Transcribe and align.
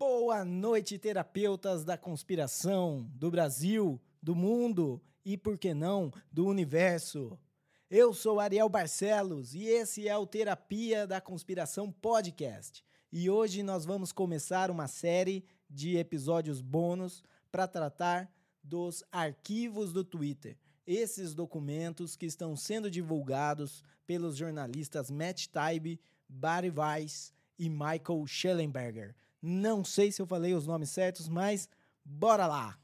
Boa 0.00 0.46
noite, 0.46 0.98
terapeutas 0.98 1.84
da 1.84 1.94
conspiração, 1.98 3.06
do 3.16 3.30
Brasil, 3.30 4.00
do 4.22 4.34
mundo 4.34 4.98
e, 5.22 5.36
por 5.36 5.58
que 5.58 5.74
não, 5.74 6.10
do 6.32 6.46
universo. 6.46 7.38
Eu 7.90 8.14
sou 8.14 8.40
Ariel 8.40 8.66
Barcelos 8.66 9.54
e 9.54 9.66
esse 9.66 10.08
é 10.08 10.16
o 10.16 10.26
Terapia 10.26 11.06
da 11.06 11.20
Conspiração 11.20 11.92
Podcast. 11.92 12.82
E 13.12 13.28
hoje 13.28 13.62
nós 13.62 13.84
vamos 13.84 14.10
começar 14.10 14.70
uma 14.70 14.88
série 14.88 15.44
de 15.68 15.98
episódios 15.98 16.62
bônus 16.62 17.22
para 17.52 17.68
tratar 17.68 18.32
dos 18.64 19.04
arquivos 19.12 19.92
do 19.92 20.02
Twitter. 20.02 20.56
Esses 20.86 21.34
documentos 21.34 22.16
que 22.16 22.24
estão 22.24 22.56
sendo 22.56 22.90
divulgados 22.90 23.84
pelos 24.06 24.34
jornalistas 24.34 25.10
Matt 25.10 25.48
Taibbi, 25.48 26.00
Barry 26.26 26.70
Weiss 26.74 27.34
e 27.58 27.68
Michael 27.68 28.26
Schellenberger. 28.26 29.14
Não 29.42 29.84
sei 29.84 30.12
se 30.12 30.20
eu 30.20 30.26
falei 30.26 30.54
os 30.54 30.66
nomes 30.66 30.90
certos, 30.90 31.28
mas 31.28 31.68
bora 32.04 32.46
lá! 32.46 32.78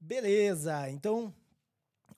Beleza, 0.00 0.90
então 0.90 1.34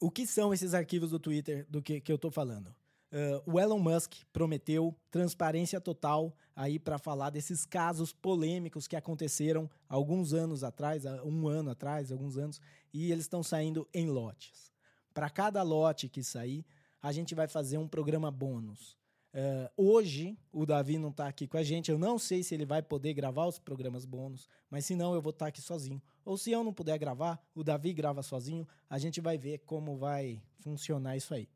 o 0.00 0.10
que 0.10 0.26
são 0.26 0.52
esses 0.52 0.74
arquivos 0.74 1.10
do 1.10 1.18
Twitter 1.18 1.66
do 1.68 1.80
que, 1.80 2.00
que 2.00 2.10
eu 2.10 2.16
estou 2.16 2.30
falando? 2.30 2.74
Uh, 3.14 3.52
o 3.52 3.60
Elon 3.60 3.78
Musk 3.78 4.14
prometeu 4.32 4.92
transparência 5.08 5.80
total 5.80 6.36
aí 6.56 6.80
para 6.80 6.98
falar 6.98 7.30
desses 7.30 7.64
casos 7.64 8.12
polêmicos 8.12 8.88
que 8.88 8.96
aconteceram 8.96 9.70
alguns 9.88 10.34
anos 10.34 10.64
atrás, 10.64 11.04
um 11.24 11.46
ano 11.46 11.70
atrás, 11.70 12.10
alguns 12.10 12.36
anos, 12.36 12.60
e 12.92 13.12
eles 13.12 13.26
estão 13.26 13.40
saindo 13.40 13.86
em 13.94 14.08
lotes. 14.08 14.72
Para 15.12 15.30
cada 15.30 15.62
lote 15.62 16.08
que 16.08 16.24
sair, 16.24 16.66
a 17.00 17.12
gente 17.12 17.36
vai 17.36 17.46
fazer 17.46 17.78
um 17.78 17.86
programa 17.86 18.32
bônus. 18.32 18.96
Uh, 19.32 19.70
hoje, 19.76 20.36
o 20.52 20.66
Davi 20.66 20.98
não 20.98 21.10
está 21.10 21.28
aqui 21.28 21.46
com 21.46 21.56
a 21.56 21.62
gente. 21.62 21.92
Eu 21.92 21.98
não 21.98 22.18
sei 22.18 22.42
se 22.42 22.52
ele 22.52 22.64
vai 22.64 22.82
poder 22.82 23.14
gravar 23.14 23.46
os 23.46 23.60
programas 23.60 24.04
bônus, 24.04 24.48
mas 24.68 24.86
se 24.86 24.96
não, 24.96 25.14
eu 25.14 25.22
vou 25.22 25.30
estar 25.30 25.44
tá 25.44 25.48
aqui 25.50 25.60
sozinho. 25.60 26.02
Ou 26.24 26.36
se 26.36 26.50
eu 26.50 26.64
não 26.64 26.72
puder 26.72 26.98
gravar, 26.98 27.40
o 27.54 27.62
Davi 27.62 27.92
grava 27.92 28.24
sozinho. 28.24 28.66
A 28.90 28.98
gente 28.98 29.20
vai 29.20 29.38
ver 29.38 29.58
como 29.66 29.96
vai 29.96 30.42
funcionar 30.58 31.16
isso 31.16 31.32
aí. 31.32 31.48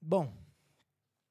Bom, 0.00 0.32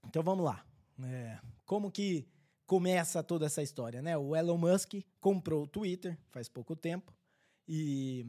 então 0.06 0.22
vamos 0.22 0.46
lá. 0.46 0.66
É, 1.04 1.40
como 1.66 1.92
que 1.92 2.28
começa 2.66 3.24
toda 3.24 3.46
essa 3.46 3.64
história, 3.64 4.02
né? 4.02 4.18
O 4.18 4.36
Elon 4.36 4.58
Musk 4.58 4.96
comprou 5.20 5.64
o 5.64 5.68
Twitter 5.68 6.18
faz 6.30 6.50
pouco 6.50 6.76
tempo 6.76 7.14
e 7.68 8.26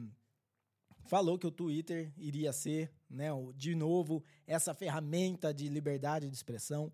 falou 1.05 1.37
que 1.39 1.47
o 1.47 1.51
Twitter 1.51 2.13
iria 2.17 2.53
ser, 2.53 2.91
né, 3.09 3.29
de 3.55 3.73
novo, 3.73 4.23
essa 4.45 4.73
ferramenta 4.73 5.53
de 5.53 5.67
liberdade 5.67 6.29
de 6.29 6.35
expressão, 6.35 6.91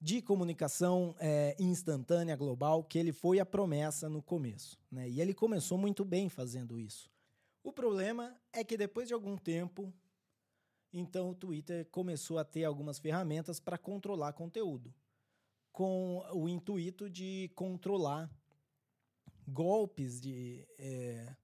de 0.00 0.22
comunicação 0.22 1.14
é, 1.18 1.54
instantânea 1.58 2.34
global, 2.34 2.82
que 2.82 2.98
ele 2.98 3.12
foi 3.12 3.38
a 3.38 3.44
promessa 3.44 4.08
no 4.08 4.22
começo. 4.22 4.78
Né? 4.90 5.10
E 5.10 5.20
ele 5.20 5.34
começou 5.34 5.76
muito 5.76 6.06
bem 6.06 6.30
fazendo 6.30 6.80
isso. 6.80 7.10
O 7.62 7.70
problema 7.70 8.34
é 8.50 8.64
que 8.64 8.78
depois 8.78 9.06
de 9.06 9.12
algum 9.12 9.36
tempo, 9.36 9.92
então 10.92 11.30
o 11.30 11.34
Twitter 11.34 11.86
começou 11.90 12.38
a 12.38 12.44
ter 12.44 12.64
algumas 12.64 12.98
ferramentas 12.98 13.60
para 13.60 13.78
controlar 13.78 14.32
conteúdo, 14.32 14.94
com 15.72 16.18
o 16.32 16.48
intuito 16.48 17.08
de 17.08 17.50
controlar 17.54 18.30
golpes 19.46 20.20
de 20.20 20.66
é, 20.78 21.34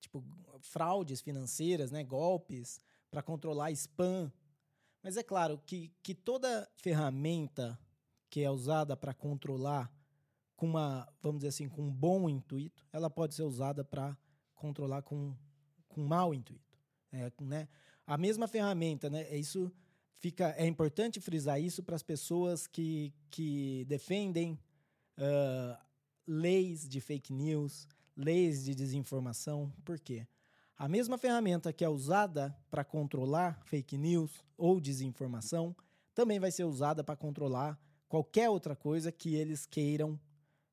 tipo 0.00 0.24
fraudes 0.60 1.20
financeiras, 1.20 1.90
né, 1.90 2.02
golpes 2.02 2.80
para 3.10 3.22
controlar 3.22 3.70
spam. 3.72 4.32
Mas 5.02 5.16
é 5.16 5.22
claro 5.22 5.60
que, 5.66 5.92
que 6.02 6.14
toda 6.14 6.68
ferramenta 6.76 7.78
que 8.30 8.40
é 8.40 8.50
usada 8.50 8.96
para 8.96 9.14
controlar 9.14 9.92
com 10.56 10.66
uma, 10.66 11.08
vamos 11.22 11.40
dizer 11.40 11.48
assim, 11.48 11.68
com 11.68 11.82
um 11.82 11.92
bom 11.92 12.28
intuito, 12.28 12.84
ela 12.92 13.10
pode 13.10 13.34
ser 13.34 13.42
usada 13.42 13.84
para 13.84 14.16
controlar 14.54 15.02
com, 15.02 15.36
com 15.88 16.02
mau 16.02 16.32
intuito. 16.32 16.78
É, 17.12 17.30
né? 17.40 17.68
A 18.06 18.18
mesma 18.18 18.46
ferramenta, 18.46 19.08
né? 19.08 19.26
É 19.30 19.36
isso 19.36 19.72
fica 20.24 20.54
é 20.56 20.66
importante 20.66 21.20
frisar 21.20 21.60
isso 21.60 21.82
para 21.82 21.96
as 21.96 22.02
pessoas 22.02 22.66
que, 22.66 23.12
que 23.30 23.84
defendem 23.86 24.58
uh, 25.18 25.76
leis 26.26 26.88
de 26.88 27.00
fake 27.00 27.32
news, 27.32 27.86
leis 28.16 28.64
de 28.64 28.74
desinformação. 28.74 29.70
Por 29.84 29.98
quê? 29.98 30.26
A 30.76 30.88
mesma 30.88 31.18
ferramenta 31.18 31.72
que 31.72 31.84
é 31.84 31.88
usada 31.88 32.56
para 32.70 32.82
controlar 32.82 33.60
fake 33.64 33.96
news 33.96 34.42
ou 34.56 34.80
desinformação 34.80 35.76
também 36.14 36.40
vai 36.40 36.50
ser 36.50 36.64
usada 36.64 37.04
para 37.04 37.16
controlar 37.16 37.78
qualquer 38.08 38.48
outra 38.48 38.74
coisa 38.74 39.12
que 39.12 39.34
eles 39.34 39.66
queiram 39.66 40.18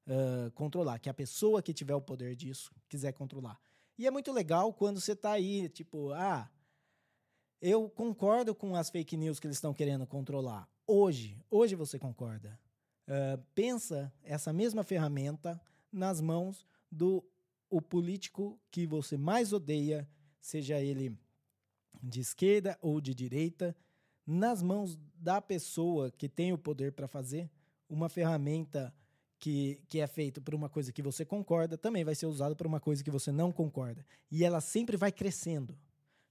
uh, 0.08 0.52
controlar, 0.52 1.00
que 1.00 1.10
a 1.10 1.14
pessoa 1.14 1.62
que 1.62 1.74
tiver 1.74 1.96
o 1.96 2.02
poder 2.02 2.36
disso 2.36 2.72
quiser 2.88 3.12
controlar. 3.12 3.60
E 3.98 4.08
é 4.08 4.12
muito 4.12 4.32
legal 4.32 4.74
quando 4.74 5.00
você 5.00 5.12
está 5.12 5.32
aí, 5.32 5.68
tipo, 5.70 6.12
ah, 6.12 6.50
eu 7.62 7.88
concordo 7.90 8.56
com 8.56 8.76
as 8.76 8.90
fake 8.90 9.16
news 9.16 9.40
que 9.40 9.46
eles 9.46 9.58
estão 9.58 9.74
querendo 9.74 10.08
controlar. 10.08 10.68
Hoje, 10.88 11.38
hoje 11.50 11.76
você 11.76 12.00
concorda. 12.00 12.60
Uh, 13.08 13.42
pensa 13.54 14.12
essa 14.24 14.52
mesma 14.52 14.84
ferramenta 14.84 15.62
nas 15.92 16.20
mãos 16.20 16.66
do 16.92 17.24
o 17.70 17.82
político 17.82 18.60
que 18.70 18.86
você 18.86 19.16
mais 19.16 19.54
odeia, 19.54 20.10
seja 20.42 20.82
ele 20.82 21.18
de 22.02 22.20
esquerda 22.20 22.78
ou 22.82 23.00
de 23.00 23.14
direita, 23.14 23.76
nas 24.26 24.62
mãos 24.62 24.98
da 25.16 25.40
pessoa 25.42 26.12
que 26.12 26.28
tem 26.28 26.52
o 26.52 26.58
poder 26.58 26.92
para 26.92 27.08
fazer 27.08 27.50
uma 27.88 28.10
ferramenta 28.10 28.94
que, 29.40 29.82
que 29.88 30.00
é 30.00 30.08
feito 30.08 30.42
por 30.42 30.54
uma 30.54 30.70
coisa 30.70 30.92
que 30.92 31.02
você 31.02 31.24
concorda, 31.26 31.78
também 31.78 32.04
vai 32.04 32.16
ser 32.16 32.26
usado 32.26 32.56
por 32.56 32.68
uma 32.68 32.80
coisa 32.80 33.04
que 33.04 33.12
você 33.12 33.32
não 33.32 33.52
concorda. 33.52 34.06
E 34.30 34.44
ela 34.44 34.62
sempre 34.62 34.98
vai 34.98 35.12
crescendo. 35.12 35.78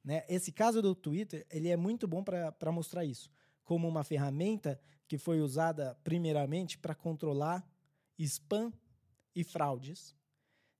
Né? 0.03 0.25
Esse 0.28 0.50
caso 0.53 0.81
do 0.81 0.94
Twitter 0.94 1.47
ele 1.50 1.69
é 1.69 1.77
muito 1.77 2.09
bom 2.09 2.22
para 2.22 2.72
mostrar 2.72 3.05
isso. 3.05 3.31
Como 3.65 3.87
uma 3.88 4.03
ferramenta 4.03 4.81
que 5.06 5.19
foi 5.19 5.41
usada 5.41 5.94
primeiramente 6.03 6.78
para 6.78 6.94
controlar 6.94 7.69
spam 8.19 8.72
e 9.34 9.44
fraudes. 9.44 10.15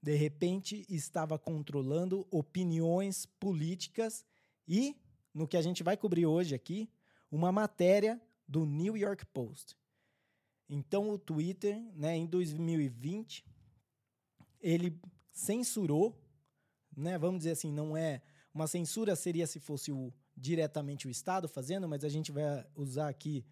De 0.03 0.15
repente, 0.15 0.87
estava 0.89 1.39
controlando 1.39 2.27
opiniões 2.31 3.27
políticas 3.27 4.25
e, 4.67 4.97
no 5.35 5.47
que 5.47 5.57
a 5.57 5.63
gente 5.63 5.83
vai 5.83 5.97
cobrir 5.97 6.27
hoje 6.27 6.55
aqui, 6.55 6.89
uma 7.31 7.53
matéria 7.53 8.21
do 8.49 8.65
New 8.65 8.97
York 8.97 9.27
Post. 9.27 9.77
Então 10.69 11.11
o 11.11 11.19
Twitter, 11.19 11.81
né, 11.95 12.17
em 12.17 12.27
2020, 12.27 13.45
ele 14.61 14.99
censurou, 15.31 16.17
né, 16.97 17.19
vamos 17.19 17.39
dizer 17.39 17.53
assim, 17.53 17.73
não 17.73 17.97
é 17.97 18.23
uma 18.53 18.67
censura 18.67 19.15
seria 19.15 19.47
se 19.47 19.61
fosse 19.61 19.93
o 19.93 20.13
diretamente 20.37 21.07
o 21.07 21.11
Estado 21.11 21.49
fazendo, 21.49 21.89
mas 21.89 22.05
a 22.05 22.09
gente 22.09 22.33
vai 22.33 22.65
usar 22.75 23.09
aqui 23.09 23.45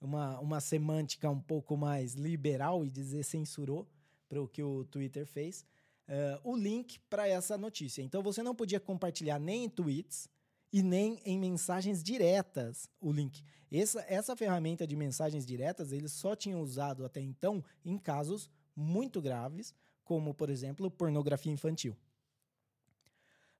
uma, 0.00 0.38
uma 0.40 0.60
semântica 0.60 1.30
um 1.30 1.40
pouco 1.40 1.76
mais 1.76 2.14
liberal 2.14 2.84
e 2.84 2.90
dizer 2.90 3.22
censurou 3.22 3.88
para 4.28 4.42
o 4.42 4.48
que 4.48 4.62
o 4.62 4.84
Twitter 4.84 5.26
fez, 5.26 5.64
uh, 6.08 6.40
o 6.42 6.56
link 6.56 6.98
para 7.08 7.28
essa 7.28 7.56
notícia. 7.56 8.02
Então 8.02 8.22
você 8.22 8.42
não 8.42 8.54
podia 8.54 8.80
compartilhar 8.80 9.38
nem 9.38 9.64
em 9.64 9.68
tweets, 9.68 10.28
e 10.72 10.82
nem 10.82 11.20
em 11.24 11.38
mensagens 11.38 12.02
diretas 12.02 12.88
o 13.00 13.12
link. 13.12 13.44
Essa, 13.70 14.04
essa 14.08 14.34
ferramenta 14.34 14.86
de 14.86 14.96
mensagens 14.96 15.44
diretas 15.44 15.92
eles 15.92 16.12
só 16.12 16.34
tinham 16.34 16.62
usado 16.62 17.04
até 17.04 17.20
então 17.20 17.62
em 17.84 17.98
casos 17.98 18.50
muito 18.74 19.20
graves, 19.20 19.74
como, 20.02 20.32
por 20.32 20.48
exemplo, 20.48 20.90
pornografia 20.90 21.52
infantil. 21.52 21.96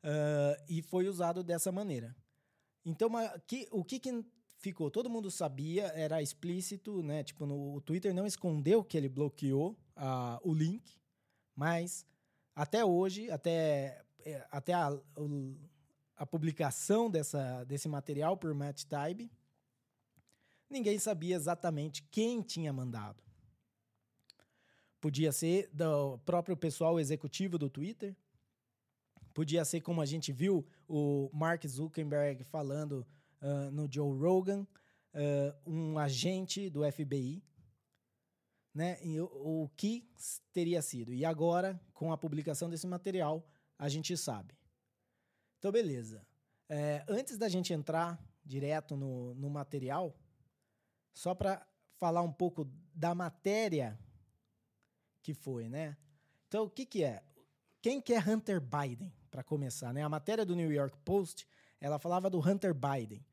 Uh, 0.04 0.62
e 0.68 0.82
foi 0.82 1.06
usado 1.06 1.44
dessa 1.44 1.70
maneira. 1.70 2.14
Então, 2.84 3.10
que, 3.46 3.68
o 3.70 3.84
que, 3.84 4.00
que 4.00 4.24
ficou? 4.58 4.90
Todo 4.90 5.10
mundo 5.10 5.30
sabia, 5.30 5.86
era 5.94 6.20
explícito, 6.20 7.02
né? 7.02 7.22
Tipo, 7.22 7.46
no, 7.46 7.74
o 7.74 7.80
Twitter 7.80 8.12
não 8.12 8.26
escondeu 8.26 8.82
que 8.82 8.96
ele 8.96 9.08
bloqueou 9.08 9.78
uh, 9.96 10.40
o 10.42 10.52
link, 10.52 10.98
mas 11.54 12.04
até 12.54 12.84
hoje, 12.84 13.30
até, 13.30 14.04
é, 14.24 14.46
até 14.50 14.74
a, 14.74 14.88
a 16.16 16.26
publicação 16.26 17.10
dessa, 17.10 17.64
desse 17.64 17.88
material 17.88 18.36
por 18.36 18.52
Matt 18.54 18.84
Taibbi, 18.84 19.30
ninguém 20.68 20.98
sabia 20.98 21.36
exatamente 21.36 22.02
quem 22.10 22.42
tinha 22.42 22.72
mandado. 22.72 23.22
Podia 25.00 25.32
ser 25.32 25.68
do 25.72 26.18
próprio 26.18 26.56
pessoal 26.56 27.00
executivo 27.00 27.58
do 27.58 27.68
Twitter, 27.68 28.16
podia 29.32 29.64
ser 29.64 29.80
como 29.80 30.00
a 30.00 30.06
gente 30.06 30.32
viu 30.32 30.66
o 30.88 31.30
Mark 31.32 31.66
Zuckerberg 31.66 32.44
falando 32.44 33.06
uh, 33.40 33.70
no 33.70 33.88
Joe 33.90 34.18
Rogan, 34.18 34.66
uh, 35.14 35.70
um 35.70 35.98
agente 35.98 36.70
do 36.70 36.90
FBI, 36.90 37.42
né? 38.74 38.98
E 39.02 39.20
o, 39.20 39.26
o 39.26 39.68
que 39.76 40.08
teria 40.52 40.80
sido. 40.80 41.12
E 41.12 41.24
agora, 41.24 41.80
com 41.92 42.12
a 42.12 42.18
publicação 42.18 42.68
desse 42.70 42.86
material, 42.86 43.46
a 43.78 43.88
gente 43.88 44.16
sabe. 44.16 44.54
Então, 45.58 45.70
beleza. 45.70 46.26
É, 46.68 47.04
antes 47.08 47.36
da 47.36 47.48
gente 47.48 47.72
entrar 47.72 48.18
direto 48.44 48.96
no, 48.96 49.34
no 49.34 49.50
material, 49.50 50.16
só 51.12 51.34
para 51.34 51.66
falar 51.98 52.22
um 52.22 52.32
pouco 52.32 52.68
da 52.94 53.14
matéria 53.14 53.98
que 55.22 55.34
foi, 55.34 55.68
né? 55.68 55.96
Então, 56.48 56.64
o 56.64 56.70
que, 56.70 56.84
que 56.84 57.04
é? 57.04 57.22
Quem 57.80 58.00
que 58.00 58.12
é 58.12 58.18
Hunter 58.18 58.60
Biden, 58.60 59.12
para 59.32 59.42
começar, 59.42 59.94
né? 59.94 60.02
A 60.02 60.10
matéria 60.10 60.44
do 60.44 60.54
New 60.54 60.70
York 60.70 60.94
Post, 60.98 61.48
ela 61.80 61.98
falava 61.98 62.28
do 62.28 62.38
Hunter 62.38 62.74
Biden. 62.74 63.24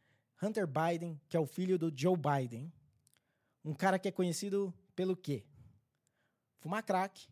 Hunter 0.42 0.66
Biden, 0.66 1.19
que 1.28 1.36
é 1.36 1.40
o 1.40 1.46
filho 1.46 1.78
do 1.78 1.92
Joe 1.94 2.16
Biden, 2.18 2.72
um 3.66 3.74
cara 3.74 4.00
que 4.00 4.07
é 4.07 4.12
conhecido 4.12 4.74
pelo 4.96 5.16
quê? 5.16 5.46
Fumar 6.60 6.84
crack, 6.84 7.28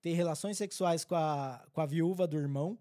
ter 0.00 0.12
relações 0.14 0.58
sexuais 0.58 1.04
com 1.04 1.14
a, 1.14 1.64
com 1.72 1.80
a 1.80 1.86
viúva 1.86 2.26
do 2.26 2.36
irmão 2.36 2.76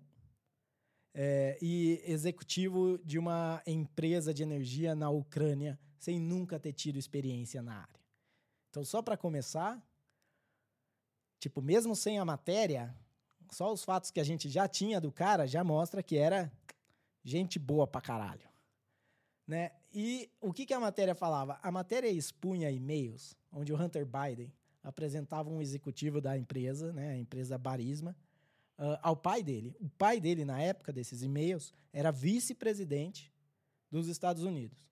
é, 1.14 1.60
e 1.62 2.02
executivo 2.04 2.98
de 3.06 3.20
uma 3.20 3.62
empresa 3.68 4.34
de 4.34 4.42
energia 4.42 4.96
na 4.96 5.12
Ucrânia 5.12 5.80
sem 6.00 6.20
nunca 6.20 6.60
ter 6.60 6.74
tido 6.74 6.98
experiência 6.98 7.62
na 7.62 7.82
área. 7.82 8.02
Então, 8.72 8.84
só 8.84 9.04
para 9.04 9.16
começar, 9.16 9.80
tipo, 11.40 11.62
mesmo 11.62 11.96
sem 11.96 12.18
a 12.18 12.26
matéria, 12.26 12.96
só 13.52 13.72
os 13.72 13.84
fatos 13.84 14.12
que 14.12 14.20
a 14.20 14.24
gente 14.24 14.50
já 14.50 14.68
tinha 14.68 15.00
do 15.00 15.12
cara 15.12 15.46
já 15.46 15.64
mostra 15.64 16.02
que 16.02 16.18
era 16.18 16.52
gente 17.24 17.60
boa 17.60 17.86
pra 17.86 18.02
caralho. 18.02 18.50
Né? 19.48 19.72
E 19.94 20.32
o 20.40 20.54
que, 20.54 20.66
que 20.66 20.74
a 20.74 20.80
matéria 20.80 21.14
falava? 21.14 21.60
A 21.62 21.72
matéria 21.72 22.08
expunha 22.08 22.72
e-mails 22.72 23.36
onde 23.52 23.74
o 23.74 23.82
Hunter 23.82 24.06
Biden 24.06 24.52
apresentava 24.82 25.50
um 25.50 25.62
executivo 25.62 26.22
da 26.22 26.38
empresa, 26.38 26.92
né, 26.94 27.12
a 27.12 27.18
empresa 27.18 27.58
Barisma, 27.58 28.16
uh, 28.80 28.98
ao 29.02 29.16
pai 29.16 29.44
dele. 29.44 29.76
O 29.80 29.90
pai 29.90 30.20
dele, 30.20 30.46
na 30.46 30.60
época 30.60 30.92
desses 30.92 31.22
e-mails, 31.22 31.74
era 31.94 32.12
vice-presidente 32.12 33.32
dos 33.92 34.08
Estados 34.08 34.44
Unidos. 34.44 34.90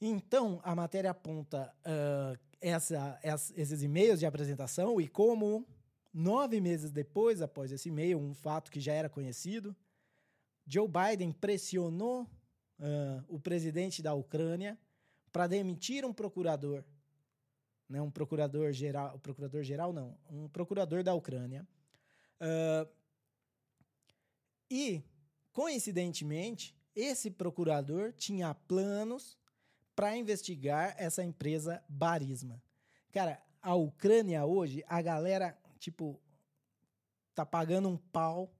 Então, 0.00 0.60
a 0.62 0.74
matéria 0.74 1.10
aponta 1.10 1.74
uh, 1.80 2.38
essa, 2.60 3.18
essa, 3.22 3.52
esses 3.60 3.82
e-mails 3.82 4.20
de 4.20 4.26
apresentação 4.26 5.00
e 5.00 5.08
como, 5.08 5.66
nove 6.12 6.60
meses 6.60 6.90
depois, 6.90 7.40
após 7.40 7.72
esse 7.72 7.88
e-mail, 7.88 8.18
um 8.18 8.34
fato 8.34 8.70
que 8.70 8.80
já 8.80 8.92
era 8.92 9.08
conhecido, 9.08 9.74
Joe 10.66 10.88
Biden 10.88 11.32
pressionou 11.32 12.22
uh, 12.22 13.24
o 13.28 13.40
presidente 13.40 14.02
da 14.02 14.14
Ucrânia 14.14 14.78
para 15.32 15.46
demitir 15.46 16.04
um 16.04 16.12
procurador, 16.12 16.84
né, 17.88 18.00
um 18.00 18.10
procurador 18.10 18.72
geral, 18.72 19.18
procurador 19.18 19.62
geral 19.62 19.92
não, 19.92 20.16
um 20.30 20.48
procurador 20.48 21.02
da 21.02 21.14
Ucrânia. 21.14 21.66
Uh, 22.40 22.88
e, 24.70 25.02
coincidentemente, 25.52 26.76
esse 26.94 27.30
procurador 27.30 28.12
tinha 28.12 28.54
planos 28.54 29.38
para 29.94 30.16
investigar 30.16 30.94
essa 30.98 31.22
empresa 31.22 31.82
Barisma. 31.88 32.62
Cara, 33.12 33.42
a 33.60 33.74
Ucrânia 33.74 34.44
hoje, 34.44 34.84
a 34.88 35.00
galera, 35.00 35.56
tipo, 35.82 36.20
tá 37.34 37.44
pagando 37.44 37.88
um 37.88 37.96
pau 37.96 38.54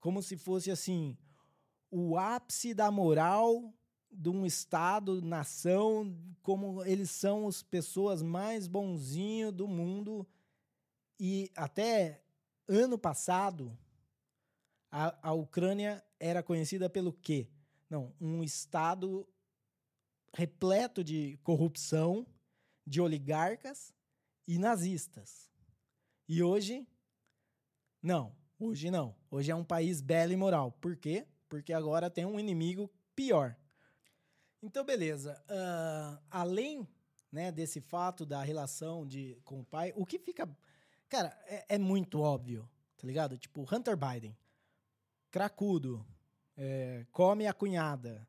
como 0.00 0.20
se 0.20 0.36
fosse 0.36 0.72
assim 0.72 1.16
o 1.88 2.18
ápice 2.18 2.74
da 2.74 2.90
moral 2.90 3.72
de 4.10 4.28
um 4.28 4.44
estado, 4.44 5.22
nação, 5.22 6.18
como 6.42 6.82
eles 6.84 7.10
são 7.10 7.46
as 7.46 7.62
pessoas 7.62 8.22
mais 8.22 8.66
bonzinhos 8.66 9.52
do 9.52 9.68
mundo. 9.68 10.26
E 11.20 11.50
até 11.54 12.22
ano 12.66 12.98
passado, 12.98 13.78
a, 14.90 15.28
a 15.28 15.32
Ucrânia 15.32 16.04
era 16.18 16.42
conhecida 16.42 16.90
pelo 16.90 17.12
quê? 17.12 17.48
Não, 17.88 18.12
um 18.20 18.42
estado 18.42 19.28
repleto 20.34 21.04
de 21.04 21.38
corrupção, 21.44 22.26
de 22.86 23.00
oligarcas 23.00 23.94
e 24.48 24.58
nazistas. 24.58 25.51
E 26.32 26.42
hoje, 26.42 26.86
não, 28.02 28.34
hoje 28.58 28.90
não. 28.90 29.14
Hoje 29.30 29.50
é 29.50 29.54
um 29.54 29.64
país 29.64 30.00
belo 30.00 30.32
e 30.32 30.36
moral. 30.36 30.72
Por 30.80 30.96
quê? 30.96 31.26
porque 31.52 31.74
agora 31.74 32.08
tem 32.08 32.24
um 32.24 32.40
inimigo 32.40 32.90
pior. 33.14 33.54
Então, 34.62 34.82
beleza. 34.82 35.38
Uh, 35.50 36.18
além 36.30 36.88
né, 37.30 37.52
desse 37.52 37.78
fato 37.78 38.24
da 38.24 38.42
relação 38.42 39.06
de, 39.06 39.38
com 39.44 39.60
o 39.60 39.64
pai, 39.66 39.92
o 39.94 40.06
que 40.06 40.18
fica. 40.18 40.48
Cara, 41.10 41.38
é, 41.44 41.74
é 41.74 41.78
muito 41.78 42.22
óbvio, 42.22 42.66
tá 42.96 43.06
ligado? 43.06 43.36
Tipo, 43.36 43.66
Hunter 43.70 43.98
Biden, 43.98 44.34
cracudo, 45.30 46.02
é, 46.56 47.04
come 47.12 47.46
a 47.46 47.52
cunhada, 47.52 48.26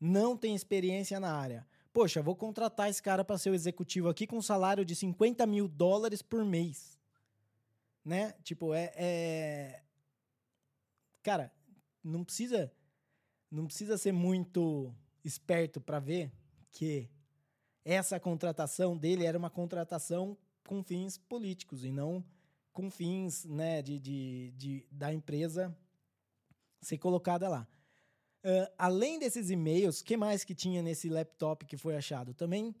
não 0.00 0.34
tem 0.34 0.54
experiência 0.54 1.20
na 1.20 1.34
área. 1.34 1.68
Poxa, 1.92 2.22
vou 2.22 2.34
contratar 2.34 2.88
esse 2.88 3.02
cara 3.02 3.22
para 3.22 3.36
ser 3.36 3.50
o 3.50 3.54
executivo 3.54 4.08
aqui 4.08 4.26
com 4.26 4.38
um 4.38 4.42
salário 4.42 4.86
de 4.86 4.96
50 4.96 5.44
mil 5.44 5.68
dólares 5.68 6.22
por 6.22 6.46
mês. 6.46 6.98
Né? 8.04 8.32
Tipo, 8.42 8.74
é. 8.74 8.92
é... 8.96 9.82
Cara, 11.22 11.52
não 12.02 12.24
precisa 12.24 12.72
não 13.50 13.66
precisa 13.66 13.98
ser 13.98 14.12
muito 14.12 14.94
esperto 15.22 15.78
para 15.78 16.00
ver 16.00 16.32
que 16.70 17.10
essa 17.84 18.18
contratação 18.18 18.96
dele 18.96 19.26
era 19.26 19.36
uma 19.36 19.50
contratação 19.50 20.38
com 20.66 20.82
fins 20.82 21.18
políticos 21.18 21.84
e 21.84 21.92
não 21.92 22.24
com 22.72 22.90
fins 22.90 23.44
né, 23.44 23.82
de, 23.82 23.98
de, 23.98 24.52
de 24.56 24.86
da 24.90 25.12
empresa 25.12 25.76
ser 26.80 26.96
colocada 26.96 27.48
lá. 27.48 27.68
Uh, 28.44 28.66
além 28.78 29.18
desses 29.18 29.50
e-mails, 29.50 30.00
o 30.00 30.04
que 30.04 30.16
mais 30.16 30.42
que 30.42 30.54
tinha 30.54 30.82
nesse 30.82 31.08
laptop 31.08 31.66
que 31.66 31.76
foi 31.76 31.94
achado? 31.94 32.34
Também 32.34 32.74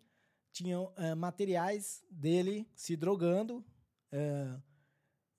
tinham 0.52 0.92
uh, 0.96 1.14
materiais 1.14 2.02
dele 2.10 2.66
se 2.74 2.96
drogando, 2.96 3.58
uh, 4.12 4.62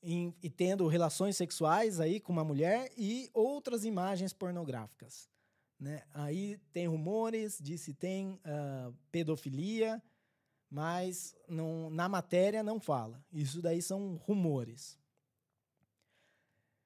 em, 0.03 0.35
e 0.43 0.49
tendo 0.49 0.87
relações 0.87 1.37
sexuais 1.37 1.99
aí 1.99 2.19
com 2.19 2.33
uma 2.33 2.43
mulher 2.43 2.91
e 2.97 3.29
outras 3.33 3.85
imagens 3.85 4.33
pornográficas. 4.33 5.29
Né? 5.79 6.03
Aí 6.13 6.57
tem 6.71 6.87
rumores 6.87 7.57
de 7.59 7.77
se 7.77 7.93
tem 7.93 8.39
uh, 8.45 8.93
pedofilia, 9.11 10.01
mas 10.69 11.35
não, 11.47 11.89
na 11.89 12.09
matéria 12.09 12.61
não 12.61 12.79
fala. 12.79 13.23
Isso 13.31 13.61
daí 13.61 13.81
são 13.81 14.15
rumores. 14.15 14.97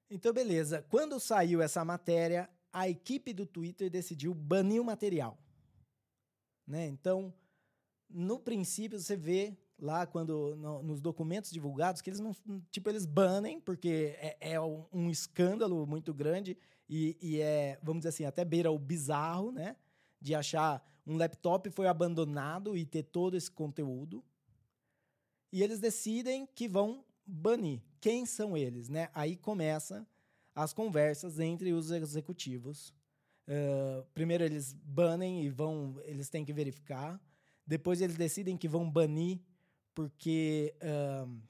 Então, 0.09 0.31
beleza. 0.31 0.85
Quando 0.89 1.19
saiu 1.19 1.61
essa 1.61 1.83
matéria, 1.83 2.49
a 2.71 2.87
equipe 2.87 3.33
do 3.33 3.45
Twitter 3.45 3.89
decidiu 3.89 4.33
banir 4.33 4.81
o 4.81 4.85
material. 4.85 5.37
Né? 6.65 6.87
Então, 6.87 7.33
no 8.09 8.39
princípio, 8.39 8.99
você 8.99 9.15
vê 9.15 9.57
lá 9.79 10.05
quando 10.05 10.55
no, 10.55 10.81
nos 10.81 10.99
documentos 11.01 11.51
divulgados 11.51 12.01
que 12.01 12.09
eles 12.09 12.19
não 12.19 12.33
tipo 12.71 12.89
eles 12.89 13.05
banem 13.05 13.59
porque 13.59 14.15
é, 14.19 14.53
é 14.53 14.61
um, 14.61 15.09
escândalo 15.09 15.85
muito 15.85 16.13
grande 16.13 16.57
e, 16.89 17.17
e, 17.21 17.41
é 17.41 17.79
vamos 17.83 17.99
dizer 17.99 18.09
assim 18.09 18.25
até 18.25 18.43
beira 18.43 18.71
o 18.71 18.79
bizarro 18.79 19.51
né 19.51 19.75
de 20.19 20.33
achar 20.33 20.83
um 21.07 21.15
laptop 21.15 21.69
foi 21.69 21.87
abandonado 21.87 22.75
e 22.75 22.85
ter 22.85 23.03
todo 23.03 23.37
esse 23.37 23.49
conteúdo. 23.49 24.21
E 25.53 25.63
eles 25.63 25.79
decidem 25.79 26.45
que 26.45 26.67
vão 26.67 27.05
banir. 27.25 27.81
Quem 28.01 28.25
são 28.25 28.57
eles 28.57 28.89
né? 28.89 29.09
Aí 29.13 29.37
começa 29.37 30.05
as 30.53 30.73
conversas 30.73 31.39
entre 31.39 31.71
os 31.71 31.91
executivos. 31.91 32.93
Uh, 33.47 34.05
primeiro 34.13 34.43
eles 34.43 34.73
banem 34.73 35.45
e 35.45 35.49
vão 35.49 35.95
eles 36.03 36.29
têm 36.29 36.43
que 36.43 36.51
verificar. 36.51 37.19
Depois 37.65 38.01
eles 38.01 38.17
decidem 38.17 38.57
que 38.57 38.67
vão 38.67 38.89
banir 38.89 39.39
porque 39.97 40.75
uh, 40.83 41.41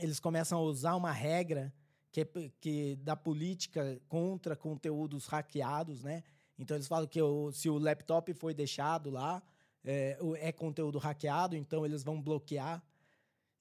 eles 0.00 0.18
começam 0.18 0.58
a 0.58 0.62
usar 0.62 0.96
uma 0.96 1.12
regra 1.12 1.72
que, 2.10 2.22
é, 2.22 2.26
que 2.60 2.96
da 2.96 3.14
política 3.14 4.02
contra 4.08 4.56
conteúdos 4.56 5.26
hackeados, 5.26 6.02
né? 6.02 6.24
Então 6.58 6.76
eles 6.76 6.88
falam 6.88 7.06
que 7.06 7.22
o, 7.22 7.52
se 7.52 7.70
o 7.70 7.78
laptop 7.78 8.34
foi 8.34 8.52
deixado 8.52 9.10
lá, 9.10 9.40
é, 9.84 10.18
é, 10.40 10.50
conteúdo 10.50 10.98
hackeado, 10.98 11.54
então 11.54 11.86
eles 11.86 12.02
vão 12.02 12.20
bloquear. 12.20 12.82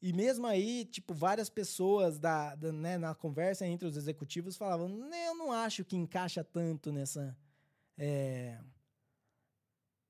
E 0.01 0.11
mesmo 0.11 0.47
aí, 0.47 0.85
tipo, 0.85 1.13
várias 1.13 1.47
pessoas 1.47 2.17
da, 2.17 2.55
da 2.55 2.71
né, 2.71 2.97
na 2.97 3.13
conversa 3.13 3.67
entre 3.67 3.87
os 3.87 3.95
executivos 3.95 4.57
falavam: 4.57 4.89
eu 5.13 5.35
não 5.35 5.51
acho 5.51 5.85
que 5.85 5.95
encaixa 5.95 6.43
tanto 6.43 6.91
nessa. 6.91 7.37
É, 7.95 8.57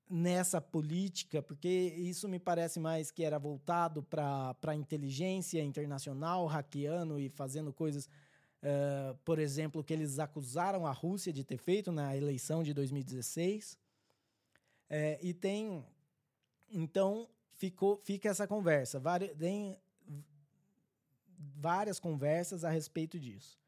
nessa 0.10 0.62
política, 0.62 1.42
porque 1.42 1.68
isso 1.70 2.28
me 2.28 2.40
parece 2.40 2.80
mais 2.80 3.12
que 3.12 3.24
era 3.24 3.38
voltado 3.38 4.04
para 4.04 4.56
a 4.66 4.76
inteligência 4.76 5.62
internacional, 5.62 6.46
hackeando 6.46 7.20
e 7.20 7.30
fazendo 7.30 7.74
coisas, 7.74 8.06
uh, 8.06 9.16
por 9.26 9.38
exemplo, 9.40 9.84
que 9.84 9.94
eles 9.94 10.18
acusaram 10.20 10.86
a 10.86 10.92
Rússia 10.92 11.34
de 11.34 11.44
ter 11.44 11.58
feito 11.58 11.92
na 11.92 12.16
eleição 12.16 12.64
de 12.64 12.74
2016. 12.74 13.78
É, 14.90 15.20
e 15.22 15.34
tem. 15.34 15.86
Então, 16.70 17.28
ficou, 17.56 17.98
fica 17.98 18.30
essa 18.30 18.48
conversa. 18.48 19.00
Várias, 19.00 19.38
tem 19.38 19.78
várias 21.38 22.00
conversas 22.00 22.64
a 22.64 22.70
respeito 22.70 23.20
disso. 23.20 23.60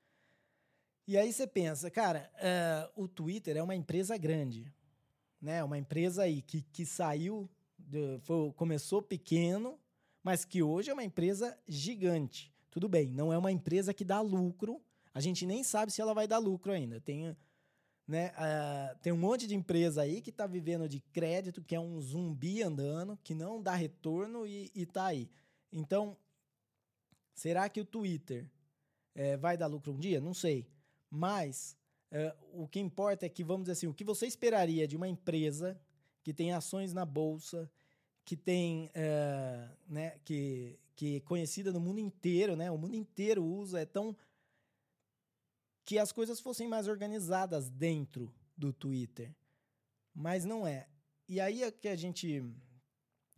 E 1.07 1.17
aí 1.17 1.33
você 1.33 1.47
pensa, 1.47 1.89
cara, 1.89 2.31
uh, 2.35 3.03
o 3.03 3.07
Twitter 3.07 3.57
é 3.57 3.63
uma 3.63 3.75
empresa 3.75 4.15
grande, 4.15 4.71
né? 5.41 5.63
Uma 5.63 5.77
empresa 5.77 6.23
aí 6.23 6.41
que, 6.41 6.61
que 6.61 6.85
saiu, 6.85 7.49
de, 7.77 8.19
foi, 8.19 8.51
começou 8.53 9.01
pequeno, 9.01 9.79
mas 10.23 10.45
que 10.45 10.61
hoje 10.61 10.89
é 10.89 10.93
uma 10.93 11.03
empresa 11.03 11.57
gigante. 11.67 12.53
Tudo 12.69 12.87
bem, 12.87 13.11
não 13.11 13.33
é 13.33 13.37
uma 13.37 13.51
empresa 13.51 13.93
que 13.93 14.05
dá 14.05 14.21
lucro. 14.21 14.81
A 15.13 15.19
gente 15.19 15.45
nem 15.45 15.63
sabe 15.63 15.91
se 15.91 16.01
ela 16.01 16.13
vai 16.13 16.27
dar 16.27 16.37
lucro 16.37 16.71
ainda. 16.71 17.01
Tem, 17.01 17.35
né, 18.07 18.31
uh, 18.31 18.97
tem 18.99 19.11
um 19.11 19.17
monte 19.17 19.47
de 19.47 19.55
empresa 19.55 20.01
aí 20.01 20.21
que 20.21 20.29
está 20.29 20.45
vivendo 20.45 20.87
de 20.87 20.99
crédito, 20.99 21.63
que 21.63 21.75
é 21.75 21.79
um 21.79 21.99
zumbi 21.99 22.61
andando, 22.61 23.17
que 23.23 23.33
não 23.33 23.61
dá 23.61 23.73
retorno 23.73 24.45
e, 24.45 24.71
está 24.75 25.07
aí. 25.07 25.29
Então, 25.71 26.15
será 27.33 27.67
que 27.69 27.81
o 27.81 27.85
Twitter 27.85 28.47
é, 29.15 29.35
vai 29.37 29.57
dar 29.57 29.67
lucro 29.67 29.93
um 29.93 29.99
dia? 29.99 30.19
Não 30.19 30.33
sei. 30.33 30.67
Mas 31.09 31.75
é, 32.11 32.35
o 32.53 32.67
que 32.67 32.79
importa 32.79 33.25
é 33.25 33.29
que, 33.29 33.43
vamos 33.43 33.63
dizer 33.63 33.73
assim, 33.73 33.87
o 33.87 33.93
que 33.93 34.03
você 34.03 34.25
esperaria 34.25 34.87
de 34.87 34.95
uma 34.95 35.07
empresa 35.07 35.79
que 36.23 36.33
tem 36.33 36.51
ações 36.51 36.93
na 36.93 37.05
bolsa, 37.05 37.69
que 38.25 38.35
tem, 38.35 38.89
é, 38.93 39.69
né, 39.87 40.19
que, 40.23 40.79
que 40.95 41.17
é 41.17 41.19
conhecida 41.21 41.71
no 41.71 41.79
mundo 41.79 41.99
inteiro, 41.99 42.55
né? 42.55 42.69
O 42.69 42.77
mundo 42.77 42.95
inteiro 42.95 43.43
usa, 43.43 43.79
é 43.79 43.85
tão 43.85 44.15
que 45.85 45.97
as 45.97 46.11
coisas 46.11 46.39
fossem 46.39 46.67
mais 46.67 46.87
organizadas 46.87 47.69
dentro 47.69 48.31
do 48.55 48.71
Twitter. 48.71 49.33
Mas 50.13 50.45
não 50.45 50.67
é. 50.67 50.87
E 51.27 51.39
aí 51.39 51.63
é 51.63 51.71
que 51.71 51.87
a 51.87 51.95
gente 51.95 52.43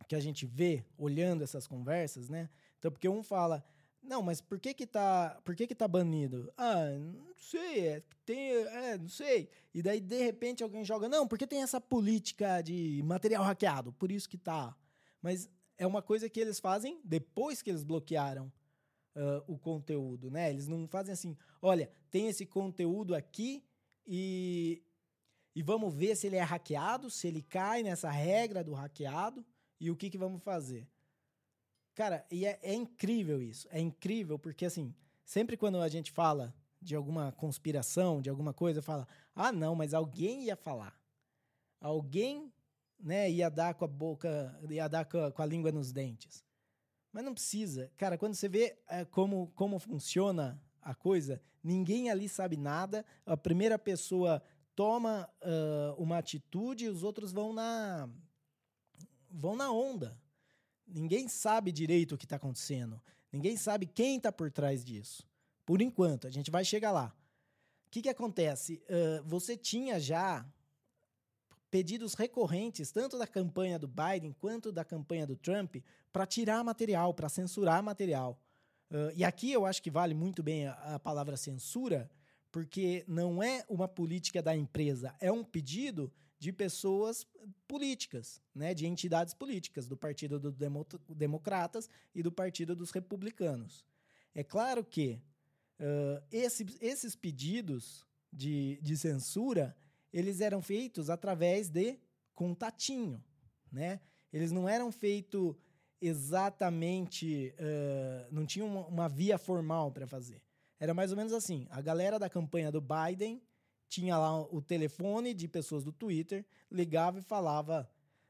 que 0.08 0.16
a 0.16 0.20
gente 0.20 0.44
vê 0.44 0.84
olhando 0.98 1.42
essas 1.42 1.66
conversas, 1.66 2.28
né? 2.28 2.50
Então, 2.78 2.90
porque 2.90 3.08
um 3.08 3.22
fala, 3.22 3.64
não, 4.02 4.20
mas 4.20 4.40
por 4.40 4.58
que 4.58 4.74
que 4.74 4.86
tá, 4.86 5.40
por 5.44 5.54
que 5.54 5.66
que 5.66 5.74
tá 5.74 5.86
banido? 5.86 6.52
Ah, 6.56 6.90
não 6.98 7.34
sei, 7.36 7.86
é, 7.86 8.02
tem, 8.24 8.50
é, 8.50 8.98
não 8.98 9.08
sei. 9.08 9.48
E 9.72 9.80
daí 9.80 10.00
de 10.00 10.22
repente 10.22 10.62
alguém 10.62 10.84
joga, 10.84 11.08
não, 11.08 11.26
porque 11.26 11.46
tem 11.46 11.62
essa 11.62 11.80
política 11.80 12.60
de 12.62 13.00
material 13.04 13.44
hackeado, 13.44 13.92
por 13.92 14.10
isso 14.10 14.28
que 14.28 14.36
tá. 14.36 14.76
Mas 15.20 15.48
é 15.78 15.86
uma 15.86 16.02
coisa 16.02 16.28
que 16.28 16.40
eles 16.40 16.58
fazem 16.58 17.00
depois 17.04 17.62
que 17.62 17.70
eles 17.70 17.84
bloquearam 17.84 18.52
uh, 19.16 19.42
o 19.46 19.56
conteúdo, 19.56 20.30
né? 20.30 20.50
Eles 20.50 20.66
não 20.66 20.88
fazem 20.88 21.12
assim, 21.12 21.36
olha, 21.60 21.90
tem 22.10 22.28
esse 22.28 22.44
conteúdo 22.44 23.14
aqui 23.14 23.64
e 24.06 24.82
e 25.54 25.62
vamos 25.62 25.94
ver 25.94 26.16
se 26.16 26.26
ele 26.26 26.36
é 26.36 26.42
hackeado, 26.42 27.10
se 27.10 27.28
ele 27.28 27.42
cai 27.42 27.82
nessa 27.82 28.10
regra 28.10 28.64
do 28.64 28.72
hackeado 28.72 29.44
e 29.78 29.90
o 29.90 29.96
que 29.96 30.08
que 30.08 30.16
vamos 30.16 30.42
fazer. 30.42 30.88
Cara, 31.94 32.26
e 32.30 32.46
é, 32.46 32.58
é 32.62 32.74
incrível 32.74 33.42
isso. 33.42 33.68
É 33.70 33.80
incrível 33.80 34.38
porque, 34.38 34.64
assim, 34.64 34.94
sempre 35.24 35.56
quando 35.56 35.80
a 35.80 35.88
gente 35.88 36.10
fala 36.10 36.54
de 36.80 36.96
alguma 36.96 37.32
conspiração, 37.32 38.20
de 38.20 38.30
alguma 38.30 38.52
coisa, 38.52 38.82
fala: 38.82 39.06
ah, 39.34 39.52
não, 39.52 39.74
mas 39.74 39.94
alguém 39.94 40.44
ia 40.44 40.56
falar. 40.56 40.98
Alguém 41.80 42.52
né, 42.98 43.30
ia 43.30 43.50
dar 43.50 43.74
com 43.74 43.84
a 43.84 43.88
boca, 43.88 44.58
ia 44.70 44.88
dar 44.88 45.04
com 45.04 45.18
a, 45.18 45.32
com 45.32 45.42
a 45.42 45.46
língua 45.46 45.72
nos 45.72 45.92
dentes. 45.92 46.44
Mas 47.12 47.24
não 47.24 47.34
precisa. 47.34 47.90
Cara, 47.96 48.16
quando 48.16 48.34
você 48.34 48.48
vê 48.48 48.78
é, 48.88 49.04
como, 49.04 49.52
como 49.54 49.78
funciona 49.78 50.60
a 50.80 50.94
coisa, 50.94 51.42
ninguém 51.62 52.10
ali 52.10 52.28
sabe 52.28 52.56
nada. 52.56 53.04
A 53.26 53.36
primeira 53.36 53.78
pessoa 53.78 54.42
toma 54.74 55.28
uh, 55.42 56.02
uma 56.02 56.18
atitude 56.18 56.86
e 56.86 56.88
os 56.88 57.02
outros 57.02 57.32
vão 57.32 57.52
na 57.52 58.08
vão 59.30 59.56
na 59.56 59.70
onda. 59.70 60.18
Ninguém 60.92 61.28
sabe 61.28 61.72
direito 61.72 62.14
o 62.14 62.18
que 62.18 62.26
está 62.26 62.36
acontecendo. 62.36 63.00
Ninguém 63.32 63.56
sabe 63.56 63.86
quem 63.86 64.16
está 64.16 64.30
por 64.30 64.50
trás 64.50 64.84
disso. 64.84 65.26
Por 65.64 65.80
enquanto, 65.80 66.26
a 66.26 66.30
gente 66.30 66.50
vai 66.50 66.64
chegar 66.64 66.92
lá. 66.92 67.14
O 67.86 67.90
que, 67.90 68.02
que 68.02 68.08
acontece? 68.08 68.82
Uh, 68.84 69.22
você 69.24 69.56
tinha 69.56 69.98
já 69.98 70.46
pedidos 71.70 72.12
recorrentes, 72.12 72.92
tanto 72.92 73.18
da 73.18 73.26
campanha 73.26 73.78
do 73.78 73.88
Biden 73.88 74.34
quanto 74.38 74.70
da 74.70 74.84
campanha 74.84 75.26
do 75.26 75.36
Trump, 75.36 75.76
para 76.12 76.26
tirar 76.26 76.62
material, 76.62 77.14
para 77.14 77.30
censurar 77.30 77.82
material. 77.82 78.38
Uh, 78.90 79.10
e 79.14 79.24
aqui 79.24 79.50
eu 79.50 79.64
acho 79.64 79.82
que 79.82 79.90
vale 79.90 80.12
muito 80.12 80.42
bem 80.42 80.66
a, 80.66 80.72
a 80.94 80.98
palavra 80.98 81.36
censura, 81.36 82.10
porque 82.50 83.04
não 83.08 83.42
é 83.42 83.64
uma 83.66 83.88
política 83.88 84.42
da 84.42 84.54
empresa, 84.54 85.14
é 85.18 85.32
um 85.32 85.42
pedido 85.42 86.12
de 86.42 86.52
pessoas 86.52 87.24
políticas, 87.68 88.42
né, 88.52 88.74
de 88.74 88.84
entidades 88.84 89.32
políticas, 89.32 89.86
do 89.86 89.96
Partido 89.96 90.40
dos 90.40 90.56
Demo 90.56 90.84
Democratas 91.08 91.88
e 92.12 92.20
do 92.20 92.32
Partido 92.32 92.74
dos 92.74 92.90
Republicanos. 92.90 93.86
É 94.34 94.42
claro 94.42 94.84
que 94.84 95.22
uh, 95.78 96.20
esse, 96.32 96.66
esses 96.80 97.14
pedidos 97.14 98.04
de, 98.32 98.80
de 98.82 98.96
censura 98.96 99.76
eles 100.12 100.40
eram 100.40 100.60
feitos 100.60 101.08
através 101.08 101.68
de 101.68 101.96
contatinho, 102.34 103.22
né? 103.70 104.00
Eles 104.32 104.50
não 104.50 104.68
eram 104.68 104.90
feitos 104.90 105.54
exatamente, 106.00 107.54
uh, 107.56 108.34
não 108.34 108.44
tinham 108.44 108.66
uma, 108.66 108.86
uma 108.88 109.08
via 109.08 109.38
formal 109.38 109.92
para 109.92 110.08
fazer. 110.08 110.42
Era 110.80 110.92
mais 110.92 111.12
ou 111.12 111.16
menos 111.16 111.32
assim: 111.32 111.68
a 111.70 111.80
galera 111.80 112.18
da 112.18 112.28
campanha 112.28 112.72
do 112.72 112.80
Biden 112.80 113.40
tinha 113.92 114.16
lá 114.16 114.40
o 114.40 114.62
telefone 114.62 115.34
de 115.34 115.46
pessoas 115.46 115.84
do 115.84 115.92
Twitter, 115.92 116.46
ligava 116.70 117.18
e 117.18 117.22
falava: 117.22 117.86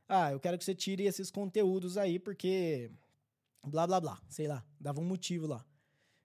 Ah, 0.09 0.33
eu 0.33 0.41
quero 0.41 0.59
que 0.59 0.65
você 0.65 0.75
tire 0.75 1.05
esses 1.05 1.31
conteúdos 1.31 1.97
aí, 1.97 2.19
porque 2.19 2.91
blá 3.65 3.87
blá 3.87 4.01
blá, 4.01 4.21
sei 4.29 4.49
lá, 4.49 4.65
dava 4.81 5.01
um 5.01 5.05
motivo 5.05 5.47
lá. 5.47 5.65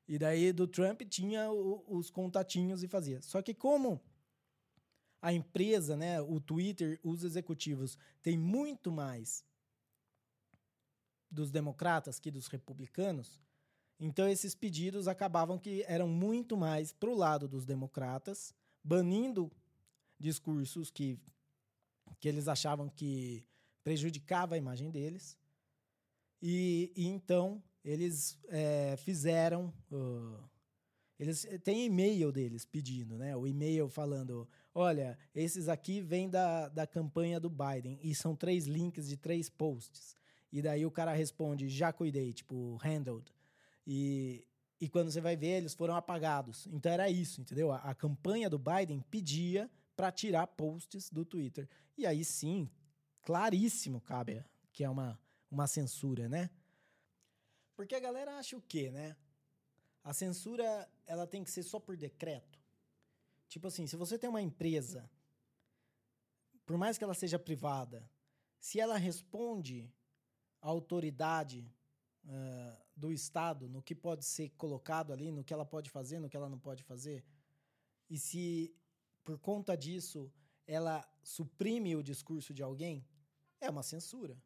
E 0.07 0.17
daí 0.17 0.51
do 0.51 0.67
Trump 0.67 1.03
tinha 1.03 1.51
o, 1.51 1.83
os 1.87 2.09
contatinhos 2.09 2.81
e 2.81 2.87
fazia. 2.87 3.21
Só 3.21 3.39
que 3.43 3.53
como 3.53 4.01
a 5.21 5.31
empresa, 5.31 5.95
né, 5.95 6.19
o 6.19 6.39
Twitter, 6.39 6.99
os 7.03 7.23
executivos 7.23 7.95
têm 8.23 8.37
muito 8.37 8.91
mais 8.91 9.45
dos 11.29 11.51
democratas 11.51 12.19
que 12.19 12.31
dos 12.31 12.47
republicanos, 12.47 13.39
então 13.99 14.27
esses 14.27 14.55
pedidos 14.55 15.07
acabavam 15.07 15.59
que 15.59 15.83
eram 15.87 16.07
muito 16.07 16.57
mais 16.57 16.91
para 16.91 17.09
o 17.09 17.15
lado 17.15 17.47
dos 17.47 17.65
democratas 17.65 18.55
banindo 18.87 19.51
discursos 20.17 20.89
que, 20.89 21.19
que 22.19 22.27
eles 22.27 22.47
achavam 22.47 22.89
que 22.89 23.43
prejudicava 23.83 24.55
a 24.55 24.57
imagem 24.57 24.89
deles. 24.89 25.37
E, 26.41 26.91
e 26.95 27.05
então 27.07 27.61
eles 27.83 28.39
é, 28.47 28.95
fizeram. 28.97 29.73
Uh, 29.91 30.41
eles 31.19 31.47
têm 31.63 31.85
e-mail 31.85 32.31
deles 32.31 32.63
pedindo, 32.63 33.17
né? 33.17 33.35
O 33.35 33.45
e-mail 33.45 33.89
falando: 33.89 34.47
olha, 34.73 35.17
esses 35.35 35.67
aqui 35.67 35.99
vêm 35.99 36.29
da, 36.29 36.69
da 36.69 36.87
campanha 36.87 37.39
do 37.39 37.49
Biden 37.49 37.99
e 38.01 38.15
são 38.15 38.35
três 38.35 38.67
links 38.67 39.07
de 39.07 39.17
três 39.17 39.49
posts. 39.49 40.15
E 40.51 40.61
daí 40.61 40.85
o 40.85 40.91
cara 40.91 41.13
responde: 41.13 41.67
já 41.67 41.91
cuidei, 41.91 42.31
tipo, 42.31 42.75
handled. 42.77 43.33
E, 43.85 44.45
e 44.79 44.87
quando 44.87 45.11
você 45.11 45.19
vai 45.19 45.35
ver, 45.35 45.57
eles 45.57 45.73
foram 45.73 45.95
apagados. 45.95 46.67
Então 46.67 46.91
era 46.91 47.09
isso, 47.09 47.41
entendeu? 47.41 47.71
A, 47.71 47.77
a 47.77 47.95
campanha 47.95 48.49
do 48.49 48.59
Biden 48.59 49.01
pedia 49.09 49.69
para 49.95 50.11
tirar 50.11 50.45
posts 50.47 51.09
do 51.09 51.25
Twitter. 51.25 51.67
E 51.97 52.05
aí 52.05 52.23
sim, 52.23 52.69
claríssimo 53.23 53.99
cabe 53.99 54.43
que 54.71 54.83
é 54.83 54.89
uma, 54.89 55.19
uma 55.49 55.65
censura, 55.65 56.29
né? 56.29 56.51
Porque 57.75 57.95
a 57.95 57.99
galera 57.99 58.37
acha 58.37 58.55
o 58.55 58.61
quê, 58.61 58.91
né? 58.91 59.15
A 60.03 60.13
censura, 60.13 60.87
ela 61.05 61.25
tem 61.25 61.43
que 61.43 61.49
ser 61.49 61.63
só 61.63 61.79
por 61.79 61.97
decreto. 61.97 62.59
Tipo 63.47 63.67
assim, 63.67 63.87
se 63.87 63.95
você 63.95 64.17
tem 64.19 64.29
uma 64.29 64.41
empresa, 64.41 65.09
por 66.65 66.77
mais 66.77 66.97
que 66.97 67.03
ela 67.03 67.15
seja 67.15 67.39
privada, 67.39 68.07
se 68.59 68.79
ela 68.79 68.97
responde 68.97 69.91
à 70.61 70.67
autoridade 70.67 71.67
do 72.97 73.11
Estado 73.13 73.69
no 73.69 73.81
que 73.81 73.95
pode 73.95 74.25
ser 74.25 74.49
colocado 74.57 75.13
ali, 75.13 75.31
no 75.31 75.43
que 75.43 75.53
ela 75.53 75.65
pode 75.65 75.89
fazer, 75.89 76.19
no 76.19 76.29
que 76.29 76.35
ela 76.35 76.49
não 76.49 76.59
pode 76.59 76.83
fazer, 76.83 77.23
e 78.09 78.17
se 78.17 78.75
por 79.23 79.37
conta 79.37 79.77
disso 79.77 80.31
ela 80.65 81.07
suprime 81.23 81.95
o 81.95 82.03
discurso 82.03 82.53
de 82.53 82.63
alguém, 82.63 83.05
é 83.61 83.69
uma 83.69 83.83
censura. 83.83 84.37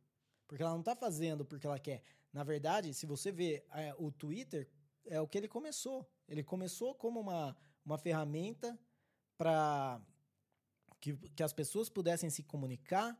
Porque 0.48 0.62
ela 0.62 0.74
não 0.74 0.82
está 0.82 0.96
fazendo 0.96 1.46
porque 1.46 1.66
ela 1.66 1.80
quer. 1.80 2.04
Na 2.34 2.44
verdade, 2.44 2.94
se 2.94 3.06
você 3.06 3.32
vê 3.32 3.66
é, 3.72 3.96
o 3.98 4.12
Twitter, 4.12 4.70
é 5.06 5.20
o 5.20 5.28
que 5.28 5.38
ele 5.38 5.48
começou. 5.48 6.08
Ele 6.28 6.44
começou 6.44 6.94
como 6.94 7.20
uma, 7.20 7.58
uma 7.86 7.98
ferramenta 7.98 8.78
para 9.38 10.02
que, 11.00 11.14
que 11.36 11.42
as 11.42 11.54
pessoas 11.54 11.90
pudessem 11.90 12.30
se 12.30 12.44
comunicar 12.44 13.18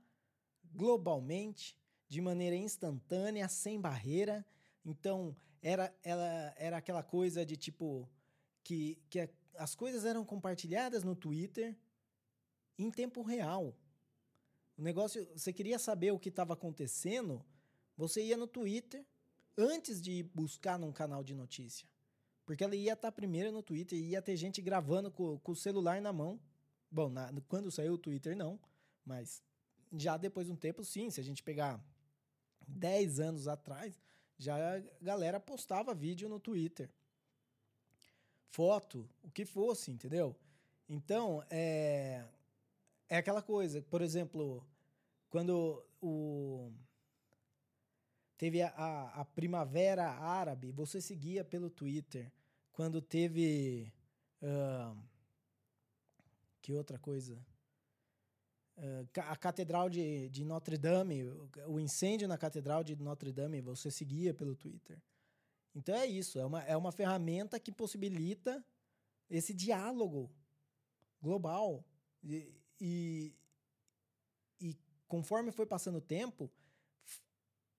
globalmente 0.74 1.76
de 2.08 2.22
maneira 2.22 2.56
instantânea, 2.56 3.48
sem 3.48 3.80
barreira. 3.80 4.46
Então, 4.86 5.36
era, 5.62 5.94
ela, 6.04 6.54
era 6.58 6.78
aquela 6.78 7.04
coisa 7.04 7.46
de 7.46 7.56
tipo 7.56 8.10
que, 8.64 8.98
que 9.10 9.20
a, 9.20 9.30
as 9.56 9.76
coisas 9.76 10.06
eram 10.06 10.26
compartilhadas 10.26 11.04
no 11.04 11.16
Twitter 11.16 11.76
em 12.78 12.90
tempo 12.90 13.22
real. 13.22 13.76
O 14.78 14.82
negócio, 14.82 15.28
você 15.36 15.54
queria 15.54 15.78
saber 15.78 16.12
o 16.12 16.20
que 16.20 16.30
estava 16.30 16.54
acontecendo, 16.54 17.46
você 17.96 18.24
ia 18.24 18.38
no 18.38 18.48
Twitter 18.48 19.06
antes 19.58 20.02
de 20.02 20.24
buscar 20.34 20.80
num 20.80 20.92
canal 20.92 21.24
de 21.24 21.36
notícia. 21.36 21.88
Porque 22.46 22.64
ela 22.64 22.76
ia 22.76 22.94
estar 22.94 23.10
tá 23.10 23.12
primeiro 23.12 23.52
no 23.52 23.62
Twitter 23.62 23.98
e 23.98 24.10
ia 24.10 24.22
ter 24.22 24.36
gente 24.36 24.62
gravando 24.62 25.12
com, 25.12 25.38
com 25.40 25.52
o 25.52 25.56
celular 25.56 26.02
na 26.02 26.12
mão. 26.12 26.40
Bom, 26.90 27.10
na, 27.10 27.32
quando 27.48 27.72
saiu 27.72 27.94
o 27.94 27.98
Twitter, 27.98 28.36
não. 28.36 28.60
Mas 29.06 29.44
já 29.94 30.18
depois 30.18 30.48
de 30.48 30.54
um 30.54 30.56
tempo, 30.56 30.84
sim. 30.84 31.10
Se 31.10 31.20
a 31.22 31.24
gente 31.24 31.44
pegar 31.44 31.80
10 32.68 33.20
anos 33.20 33.48
atrás, 33.48 34.00
já 34.42 34.78
a 34.78 34.82
galera 35.00 35.40
postava 35.40 35.94
vídeo 35.94 36.28
no 36.28 36.40
Twitter. 36.40 36.90
Foto, 38.50 39.08
o 39.22 39.30
que 39.30 39.46
fosse, 39.46 39.92
entendeu? 39.92 40.36
Então, 40.90 41.44
é, 41.50 42.26
é 43.08 43.18
aquela 43.18 43.42
coisa. 43.42 43.84
Por 43.84 44.02
exemplo, 44.02 44.66
quando 45.30 45.86
o 46.02 46.72
teve 48.36 48.64
a, 48.64 48.70
a, 48.70 49.22
a, 49.22 49.26
primavera 49.26 50.10
árabe, 50.10 50.72
você 50.72 51.00
seguia 51.00 51.46
pelo 51.46 51.70
Twitter. 51.70 52.32
Quando 52.74 53.00
teve. 53.00 53.94
Uh, 54.42 54.98
que 56.64 56.74
outra 56.74 56.98
coisa? 56.98 57.38
Uh, 58.78 59.08
a 59.28 59.36
Catedral 59.36 59.90
de, 59.90 60.30
de 60.30 60.44
Notre 60.44 60.78
Dame, 60.78 61.24
o 61.68 61.80
incêndio 61.80 62.28
na 62.28 62.38
Catedral 62.38 62.84
de 62.84 62.96
Notre 62.96 63.32
Dame, 63.32 63.62
você 63.62 63.92
seguia 63.92 64.34
pelo 64.34 64.56
Twitter. 64.56 65.00
Então 65.76 65.96
é 65.96 66.06
isso, 66.06 66.40
é 66.40 66.46
uma, 66.46 66.64
é 66.64 66.76
uma 66.76 66.92
ferramenta 66.92 67.60
que 67.60 67.72
possibilita 67.72 68.64
esse 69.30 69.54
diálogo 69.54 70.30
global. 71.22 71.86
E, 72.24 72.54
e, 72.80 73.36
e 74.60 74.78
conforme 75.08 75.52
foi 75.52 75.66
passando 75.66 75.98
o 75.98 76.02
tempo, 76.02 76.52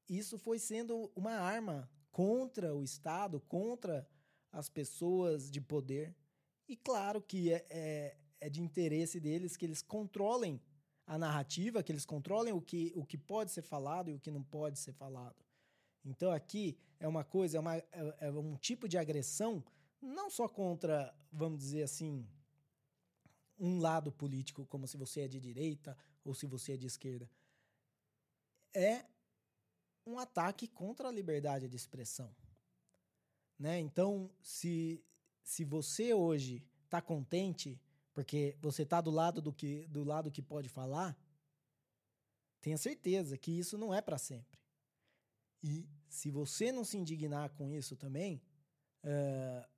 isso 0.08 0.38
foi 0.38 0.58
sendo 0.58 1.10
uma 1.14 1.32
arma 1.32 1.90
contra 2.10 2.74
o 2.74 2.82
Estado, 2.82 3.40
contra 3.40 4.06
as 4.50 4.68
pessoas 4.68 5.50
de 5.50 5.60
poder. 5.60 6.14
E 6.68 6.76
claro 6.76 7.20
que 7.20 7.52
é, 7.52 7.66
é, 7.70 8.16
é, 8.40 8.50
de 8.50 8.60
interesse 8.60 9.18
deles 9.18 9.56
que 9.56 9.64
eles 9.64 9.82
controlem 9.82 10.60
a 11.06 11.18
narrativa, 11.18 11.82
que 11.82 11.92
eles 11.92 12.06
controlem 12.06 12.52
o 12.52 12.60
que, 12.60 12.92
o 12.94 13.04
que 13.04 13.18
pode 13.18 13.50
ser 13.50 13.62
falado 13.62 14.10
e 14.10 14.14
o 14.14 14.20
que 14.20 14.30
não 14.30 14.42
pode 14.42 14.78
ser 14.78 14.92
falado. 14.92 15.36
Então 16.04 16.30
aqui 16.30 16.76
é 16.98 17.06
uma 17.06 17.24
coisa, 17.24 17.56
é, 17.56 17.60
uma, 17.60 17.76
é, 17.76 17.86
é 18.20 18.30
um 18.30 18.56
tipo 18.56 18.88
de 18.88 18.98
agressão 18.98 19.64
não 20.00 20.28
só 20.28 20.48
contra, 20.48 21.14
vamos 21.32 21.60
dizer 21.60 21.84
assim, 21.84 22.26
um 23.58 23.78
lado 23.78 24.10
político, 24.10 24.66
como 24.66 24.86
se 24.88 24.96
você 24.96 25.22
é 25.22 25.28
de 25.28 25.40
direita 25.40 25.96
ou 26.24 26.34
se 26.34 26.46
você 26.46 26.72
é 26.72 26.76
de 26.76 26.86
esquerda. 26.86 27.30
É 28.74 29.04
um 30.04 30.18
ataque 30.18 30.66
contra 30.66 31.08
a 31.08 31.12
liberdade 31.12 31.68
de 31.68 31.76
expressão. 31.76 32.34
Né? 33.58 33.78
Então, 33.78 34.28
se, 34.42 35.04
se 35.44 35.64
você 35.64 36.12
hoje 36.12 36.64
está 36.84 37.00
contente 37.00 37.80
porque 38.12 38.56
você 38.60 38.82
está 38.82 39.00
do 39.00 39.10
lado 39.10 39.40
do 39.40 39.52
que 39.52 39.86
do 39.88 40.04
lado 40.04 40.30
que 40.30 40.42
pode 40.42 40.68
falar, 40.68 41.16
tenha 42.60 42.76
certeza 42.76 43.38
que 43.38 43.58
isso 43.58 43.78
não 43.78 43.92
é 43.94 44.00
para 44.00 44.18
sempre. 44.18 44.60
E 45.62 45.88
se 46.08 46.30
você 46.30 46.70
não 46.70 46.84
se 46.84 46.96
indignar 46.96 47.50
com 47.50 47.70
isso 47.70 47.96
também, 47.96 48.42
uh, 49.04 49.68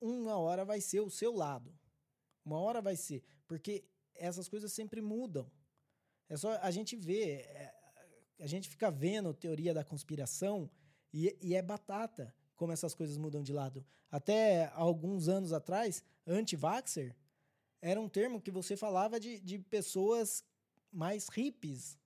uma 0.00 0.36
hora 0.36 0.64
vai 0.64 0.80
ser 0.80 1.00
o 1.00 1.10
seu 1.10 1.32
lado. 1.34 1.72
Uma 2.44 2.58
hora 2.58 2.82
vai 2.82 2.96
ser. 2.96 3.22
Porque 3.46 3.84
essas 4.14 4.48
coisas 4.48 4.72
sempre 4.72 5.00
mudam. 5.00 5.50
É 6.28 6.36
só 6.36 6.58
a 6.58 6.70
gente 6.70 6.96
ver. 6.96 7.40
É, 7.40 7.74
a 8.40 8.46
gente 8.46 8.68
fica 8.68 8.90
vendo 8.90 9.32
teoria 9.32 9.72
da 9.72 9.84
conspiração 9.84 10.68
e, 11.12 11.36
e 11.40 11.54
é 11.54 11.62
batata 11.62 12.34
como 12.56 12.72
essas 12.72 12.94
coisas 12.94 13.16
mudam 13.16 13.42
de 13.42 13.52
lado. 13.52 13.84
Até 14.10 14.66
alguns 14.74 15.28
anos 15.28 15.52
atrás, 15.52 16.02
anti-vaxxer 16.26 17.16
era 17.82 18.00
um 18.00 18.08
termo 18.08 18.40
que 18.40 18.50
você 18.50 18.76
falava 18.76 19.18
de, 19.18 19.40
de 19.40 19.58
pessoas 19.58 20.44
mais 20.92 21.28
hippies, 21.28 21.98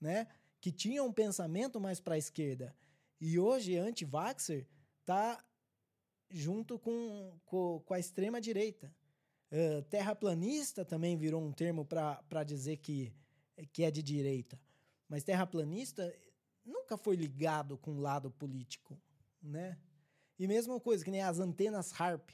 né? 0.00 0.26
Que 0.60 0.72
tinham 0.72 1.06
um 1.06 1.12
pensamento 1.12 1.80
mais 1.80 2.00
para 2.00 2.16
a 2.16 2.18
esquerda. 2.18 2.76
E 3.20 3.38
hoje, 3.38 3.76
anti-vaxxer 3.76 4.66
tá 5.06 5.42
junto 6.28 6.78
com, 6.78 7.38
com, 7.46 7.80
com 7.86 7.94
a 7.94 7.98
extrema-direita. 7.98 8.92
Uh, 9.52 9.82
terraplanista 9.82 10.84
também 10.84 11.16
virou 11.16 11.42
um 11.42 11.52
termo 11.52 11.84
para 11.84 12.44
dizer 12.44 12.78
que, 12.78 13.12
que 13.72 13.84
é 13.84 13.90
de 13.90 14.02
direita. 14.02 14.60
Mas 15.08 15.24
terraplanista 15.24 16.12
nunca 16.64 16.96
foi 16.96 17.14
ligado 17.14 17.78
com 17.78 17.92
o 17.92 18.00
lado 18.00 18.30
político, 18.32 19.00
né? 19.40 19.78
E 20.38 20.46
mesma 20.46 20.80
coisa 20.80 21.04
que 21.04 21.10
nem 21.10 21.22
as 21.22 21.38
antenas 21.38 21.92
HARP. 21.92 22.30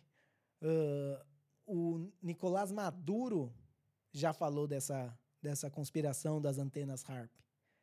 Uh, 0.63 1.36
o 1.67 2.11
Nicolás 2.23 2.71
Maduro 2.71 3.53
já 4.13 4.33
falou 4.33 4.67
dessa, 4.67 5.19
dessa 5.43 5.71
conspiração 5.71 6.41
das 6.41 6.59
antenas 6.59 7.03
HARP. 7.03 7.31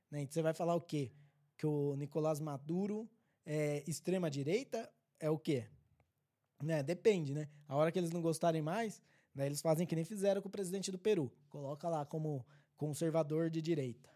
Né? 0.10 0.22
Então 0.22 0.34
você 0.34 0.42
vai 0.42 0.54
falar 0.54 0.76
o 0.76 0.82
quê? 0.82 1.12
Que 1.58 1.68
o 1.68 1.96
Nicolás 1.96 2.40
Maduro 2.40 3.10
é 3.46 3.84
extrema-direita? 3.88 4.92
É 5.20 5.30
o 5.30 5.38
quê? 5.38 5.68
Né? 6.62 6.82
Depende, 6.82 7.34
né? 7.34 7.50
A 7.68 7.76
hora 7.76 7.92
que 7.92 8.00
eles 8.00 8.12
não 8.12 8.22
gostarem 8.22 8.62
mais, 8.62 9.02
né, 9.36 9.46
eles 9.46 9.62
fazem 9.62 9.86
que 9.86 9.96
nem 9.96 10.06
fizeram 10.06 10.42
com 10.42 10.48
o 10.48 10.52
presidente 10.52 10.92
do 10.92 10.98
Peru. 10.98 11.32
Coloca 11.50 11.90
lá 11.90 12.06
como 12.06 12.46
conservador 12.78 13.50
de 13.50 13.62
direita. 13.62 14.12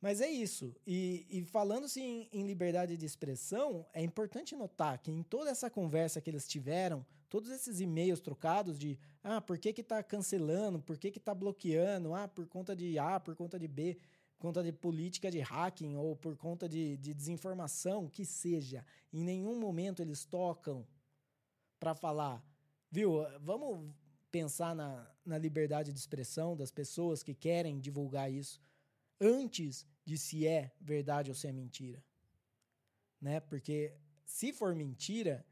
Mas 0.00 0.20
é 0.20 0.28
isso. 0.28 0.76
E, 0.86 1.26
e 1.30 1.44
falando-se 1.46 2.00
em, 2.00 2.28
em, 2.30 2.46
liberdade 2.46 2.96
de 2.96 3.06
expressão, 3.06 3.86
é 3.92 4.02
importante 4.02 4.54
notar 4.54 4.98
que 4.98 5.10
em 5.10 5.22
toda 5.22 5.50
essa 5.50 5.70
conversa 5.70 6.20
que 6.20 6.28
eles 6.28 6.46
tiveram, 6.46 7.06
todos 7.34 7.50
esses 7.50 7.80
e-mails 7.80 8.20
trocados 8.20 8.78
de 8.78 8.96
ah, 9.20 9.40
por 9.40 9.58
que 9.58 9.80
está 9.80 10.00
cancelando, 10.04 10.80
por 10.80 10.96
que 10.96 11.08
está 11.08 11.34
bloqueando, 11.34 12.14
ah, 12.14 12.28
por 12.28 12.46
conta 12.46 12.76
de 12.76 12.96
A, 12.96 13.18
por 13.18 13.34
conta 13.34 13.58
de 13.58 13.66
B, 13.66 13.98
por 14.36 14.42
conta 14.42 14.62
de 14.62 14.72
política 14.72 15.32
de 15.32 15.40
hacking 15.40 15.96
ou 15.96 16.14
por 16.14 16.36
conta 16.36 16.68
de, 16.68 16.96
de 16.96 17.12
desinformação, 17.12 18.08
que 18.08 18.24
seja, 18.24 18.86
em 19.12 19.24
nenhum 19.24 19.58
momento 19.58 20.00
eles 20.00 20.24
tocam 20.24 20.86
para 21.80 21.92
falar, 21.92 22.40
viu, 22.88 23.26
vamos 23.40 23.92
pensar 24.30 24.72
na, 24.72 25.04
na 25.24 25.36
liberdade 25.36 25.92
de 25.92 25.98
expressão 25.98 26.56
das 26.56 26.70
pessoas 26.70 27.24
que 27.24 27.34
querem 27.34 27.80
divulgar 27.80 28.30
isso 28.30 28.62
antes 29.20 29.84
de 30.04 30.16
se 30.16 30.46
é 30.46 30.70
verdade 30.80 31.32
ou 31.32 31.34
se 31.34 31.48
é 31.48 31.52
mentira. 31.52 32.00
Né? 33.20 33.40
Porque 33.40 33.92
se 34.24 34.52
for 34.52 34.72
mentira, 34.72 35.44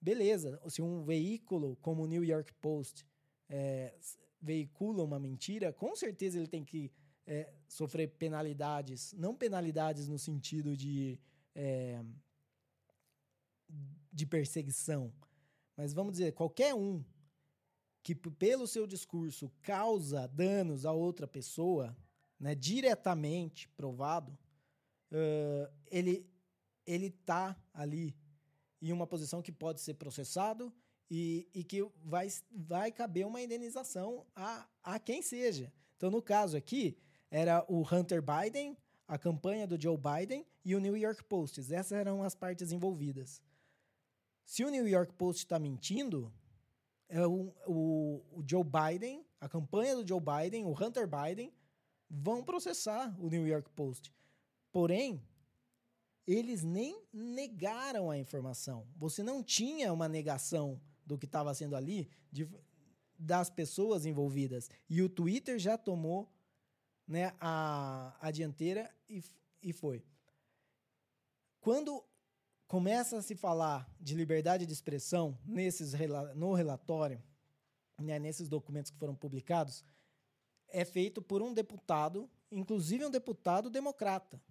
beleza. 0.00 0.60
Se 0.68 0.82
um 0.82 1.04
veículo 1.04 1.76
como 1.76 2.02
o 2.02 2.06
New 2.06 2.24
York 2.24 2.52
Post 2.54 3.06
é, 3.48 3.94
veicula 4.40 5.02
uma 5.02 5.18
mentira, 5.18 5.72
com 5.72 5.94
certeza 5.94 6.38
ele 6.38 6.48
tem 6.48 6.64
que 6.64 6.92
é, 7.26 7.52
sofrer 7.68 8.08
penalidades. 8.08 9.12
Não 9.12 9.34
penalidades 9.34 10.08
no 10.08 10.18
sentido 10.18 10.76
de, 10.76 11.18
é, 11.54 12.02
de 14.12 14.26
perseguição, 14.26 15.12
mas 15.76 15.92
vamos 15.92 16.12
dizer, 16.12 16.32
qualquer 16.32 16.74
um 16.74 17.04
que 18.02 18.14
pelo 18.14 18.68
seu 18.68 18.86
discurso 18.86 19.50
causa 19.60 20.28
danos 20.28 20.86
a 20.86 20.92
outra 20.92 21.26
pessoa, 21.26 21.96
né, 22.38 22.54
diretamente 22.54 23.68
provado, 23.70 24.30
uh, 25.10 25.72
ele 25.90 26.24
ele 26.86 27.06
está 27.06 27.60
ali 27.74 28.16
em 28.80 28.92
uma 28.92 29.06
posição 29.06 29.42
que 29.42 29.52
pode 29.52 29.80
ser 29.80 29.94
processado 29.94 30.72
e, 31.10 31.48
e 31.54 31.64
que 31.64 31.86
vai, 32.04 32.28
vai 32.50 32.92
caber 32.92 33.26
uma 33.26 33.40
indenização 33.40 34.26
a, 34.34 34.68
a 34.82 34.98
quem 34.98 35.22
seja. 35.22 35.72
Então, 35.96 36.10
no 36.10 36.20
caso 36.20 36.56
aqui, 36.56 36.96
era 37.30 37.64
o 37.68 37.82
Hunter 37.82 38.22
Biden, 38.22 38.76
a 39.06 39.18
campanha 39.18 39.66
do 39.66 39.80
Joe 39.80 39.96
Biden 39.96 40.46
e 40.64 40.74
o 40.74 40.80
New 40.80 40.96
York 40.96 41.24
Post. 41.24 41.60
Essas 41.60 41.92
eram 41.92 42.22
as 42.22 42.34
partes 42.34 42.72
envolvidas. 42.72 43.42
Se 44.44 44.64
o 44.64 44.70
New 44.70 44.86
York 44.86 45.12
Post 45.14 45.44
está 45.44 45.58
mentindo, 45.58 46.32
é 47.08 47.26
o, 47.26 47.52
o, 47.66 48.22
o 48.32 48.44
Joe 48.48 48.64
Biden, 48.64 49.24
a 49.40 49.48
campanha 49.48 49.96
do 49.96 50.06
Joe 50.06 50.20
Biden, 50.20 50.64
o 50.64 50.70
Hunter 50.70 51.08
Biden, 51.08 51.52
vão 52.08 52.42
processar 52.42 53.14
o 53.18 53.28
New 53.28 53.46
York 53.46 53.70
Post. 53.70 54.12
Porém, 54.70 55.22
eles 56.26 56.62
nem 56.62 57.00
negaram 57.12 58.10
a 58.10 58.18
informação. 58.18 58.86
Você 58.96 59.22
não 59.22 59.42
tinha 59.42 59.92
uma 59.92 60.08
negação 60.08 60.80
do 61.04 61.16
que 61.16 61.26
estava 61.26 61.54
sendo 61.54 61.76
ali 61.76 62.10
de, 62.32 62.48
das 63.18 63.48
pessoas 63.48 64.04
envolvidas. 64.04 64.68
E 64.88 65.00
o 65.00 65.08
Twitter 65.08 65.58
já 65.58 65.78
tomou 65.78 66.28
né, 67.06 67.32
a, 67.40 68.16
a 68.20 68.30
dianteira 68.30 68.92
e, 69.08 69.22
e 69.62 69.72
foi. 69.72 70.04
Quando 71.60 72.04
começa 72.66 73.18
a 73.18 73.22
se 73.22 73.36
falar 73.36 73.88
de 74.00 74.14
liberdade 74.14 74.66
de 74.66 74.72
expressão 74.72 75.38
nesses, 75.44 75.92
no 76.34 76.52
relatório, 76.52 77.22
né, 77.98 78.18
nesses 78.18 78.48
documentos 78.48 78.90
que 78.90 78.98
foram 78.98 79.14
publicados, 79.14 79.84
é 80.68 80.84
feito 80.84 81.22
por 81.22 81.40
um 81.40 81.54
deputado, 81.54 82.28
inclusive 82.50 83.04
um 83.04 83.10
deputado 83.10 83.70
democrata, 83.70 84.42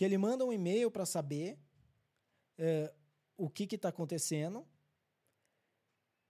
que 0.00 0.04
ele 0.06 0.16
manda 0.16 0.46
um 0.46 0.50
e-mail 0.50 0.90
para 0.90 1.04
saber 1.04 1.58
é, 2.56 2.90
o 3.36 3.50
que 3.50 3.64
está 3.74 3.90
acontecendo 3.90 4.66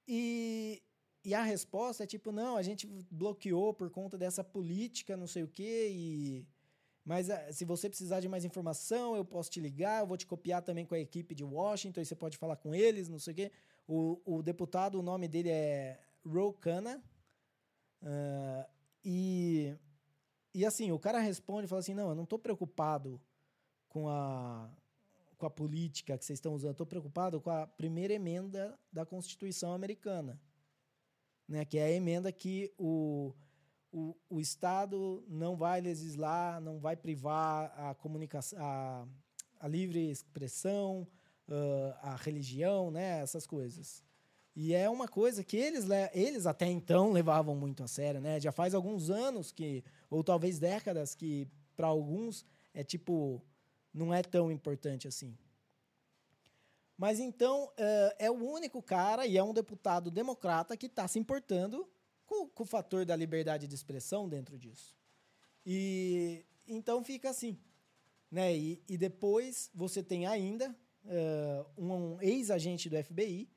e, 0.09 0.83
e 1.25 1.33
a 1.37 1.45
resposta 1.45 2.03
é 2.03 2.07
tipo, 2.15 2.33
não, 2.33 2.57
a 2.57 2.63
gente 2.63 2.85
bloqueou 3.09 3.73
por 3.73 3.89
conta 3.89 4.19
dessa 4.19 4.43
política, 4.43 5.17
não 5.17 5.29
sei 5.29 5.45
o 5.45 5.49
quê, 5.49 5.89
e... 5.89 6.49
Mas 7.05 7.29
eh, 7.29 7.53
se 7.53 7.65
você 7.65 7.89
precisar 7.89 8.19
de 8.19 8.29
mais 8.29 8.45
informação, 8.45 9.15
eu 9.15 9.25
posso 9.25 9.49
te 9.49 9.61
ligar, 9.61 10.01
eu 10.01 10.07
vou 10.09 10.17
te 10.17 10.27
copiar 10.27 10.63
também 10.63 10.85
com 10.85 10.97
a 10.97 10.99
equipe 10.99 11.33
de 11.33 11.45
Washington, 11.45 12.01
e 12.01 12.05
você 12.05 12.17
pode 12.17 12.37
falar 12.37 12.57
com 12.57 12.75
eles, 12.75 13.09
não 13.09 13.21
sei 13.21 13.33
o 13.33 13.37
quê. 13.37 13.53
O, 13.87 14.21
o 14.25 14.43
deputado, 14.43 14.99
o 14.99 15.03
nome 15.03 15.29
dele 15.29 15.51
é 15.51 15.97
Ro 16.27 16.55
Khanna, 16.55 17.01
uh, 18.03 18.69
e, 19.05 19.77
e 20.53 20.67
assim, 20.67 20.91
o 20.91 20.99
cara 20.99 21.21
responde 21.21 21.67
e 21.67 21.69
fala 21.69 21.79
assim, 21.79 21.95
não, 21.95 22.09
eu 22.09 22.17
não 22.17 22.25
estou 22.25 22.39
preocupado 22.39 23.23
com 23.91 24.09
a, 24.09 24.71
com 25.37 25.45
a 25.45 25.51
política 25.51 26.17
que 26.17 26.25
vocês 26.25 26.39
estão 26.39 26.55
usando, 26.55 26.73
estou 26.73 26.87
preocupado 26.87 27.39
com 27.43 27.51
a 27.51 27.67
primeira 27.67 28.15
emenda 28.15 28.79
da 28.91 29.05
Constituição 29.05 29.75
americana 29.75 30.41
né, 31.51 31.65
que 31.65 31.79
é 31.79 31.87
a 31.87 31.91
emenda 31.91 32.31
que 32.31 32.73
o, 32.79 33.35
o, 33.93 34.17
o 34.31 34.41
Estado 34.41 35.25
não 35.27 35.57
vai 35.57 35.81
legislar, 35.81 36.61
não 36.61 36.79
vai 36.79 36.95
privar 36.97 37.75
a 37.77 37.93
comunicação, 37.93 38.57
a, 38.63 39.05
a 39.59 39.67
livre 39.67 40.09
expressão, 40.09 41.09
uh, 41.49 41.93
a 42.01 42.15
religião, 42.15 42.93
né, 42.93 43.21
essas 43.21 43.49
coisas. 43.49 44.05
E 44.55 44.73
é 44.73 44.89
uma 44.89 45.09
coisa 45.09 45.43
que 45.43 45.57
eles, 45.57 45.87
eles 46.15 46.47
até 46.47 46.67
então 46.67 47.11
levavam 47.11 47.57
muito 47.57 47.83
a 47.83 47.89
sério, 47.89 48.21
né? 48.21 48.39
Já 48.41 48.53
faz 48.53 48.75
alguns 48.75 49.09
anos 49.09 49.53
que, 49.53 49.83
ou 50.09 50.23
talvez 50.23 50.59
décadas, 50.59 51.15
que 51.15 51.49
para 51.77 51.87
alguns 51.87 52.45
é 52.75 52.85
tipo, 52.85 53.41
não 53.93 54.13
é 54.13 54.23
tão 54.23 54.51
importante 54.51 55.09
assim. 55.09 55.37
Mas 56.97 57.19
então 57.19 57.73
é, 57.77 58.17
é 58.27 58.31
o 58.31 58.35
único 58.35 58.83
cara, 58.83 59.27
e 59.27 59.39
é 59.39 59.43
um 59.43 59.55
deputado 59.55 60.11
democrata, 60.11 60.77
que 60.77 60.87
está 60.87 61.09
se 61.09 61.19
importando 61.19 61.89
com, 62.27 62.49
com, 62.49 62.63
o 62.63 62.67
fator 62.67 63.05
da 63.05 63.17
liberdade 63.17 63.67
de 63.67 63.75
expressão 63.75 64.29
dentro 64.29 64.59
disso. 64.59 64.95
E 65.65 66.45
então 66.67 67.03
fica 67.03 67.31
assim. 67.31 67.59
Né? 68.31 68.57
E, 68.57 68.83
e 68.89 68.99
depois 68.99 69.71
você 69.75 70.03
tem 70.03 70.27
ainda 70.27 70.71
uh, 71.05 71.67
um 71.83 72.21
ex-agente 72.21 72.89
do 72.89 73.03
FBI 73.03 73.51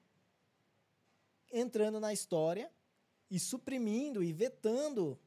entrando 1.52 2.00
na 2.00 2.12
história 2.12 2.72
e 3.30 3.40
suprimindo 3.40 4.24
e 4.24 4.34
vetando 4.34 5.20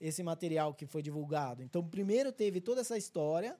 esse 0.00 0.22
material 0.22 0.74
que 0.74 0.86
foi 0.86 1.02
divulgado. 1.02 1.62
Então, 1.62 1.86
primeiro 1.86 2.32
teve 2.32 2.60
toda 2.60 2.80
essa 2.80 2.96
história 2.96 3.58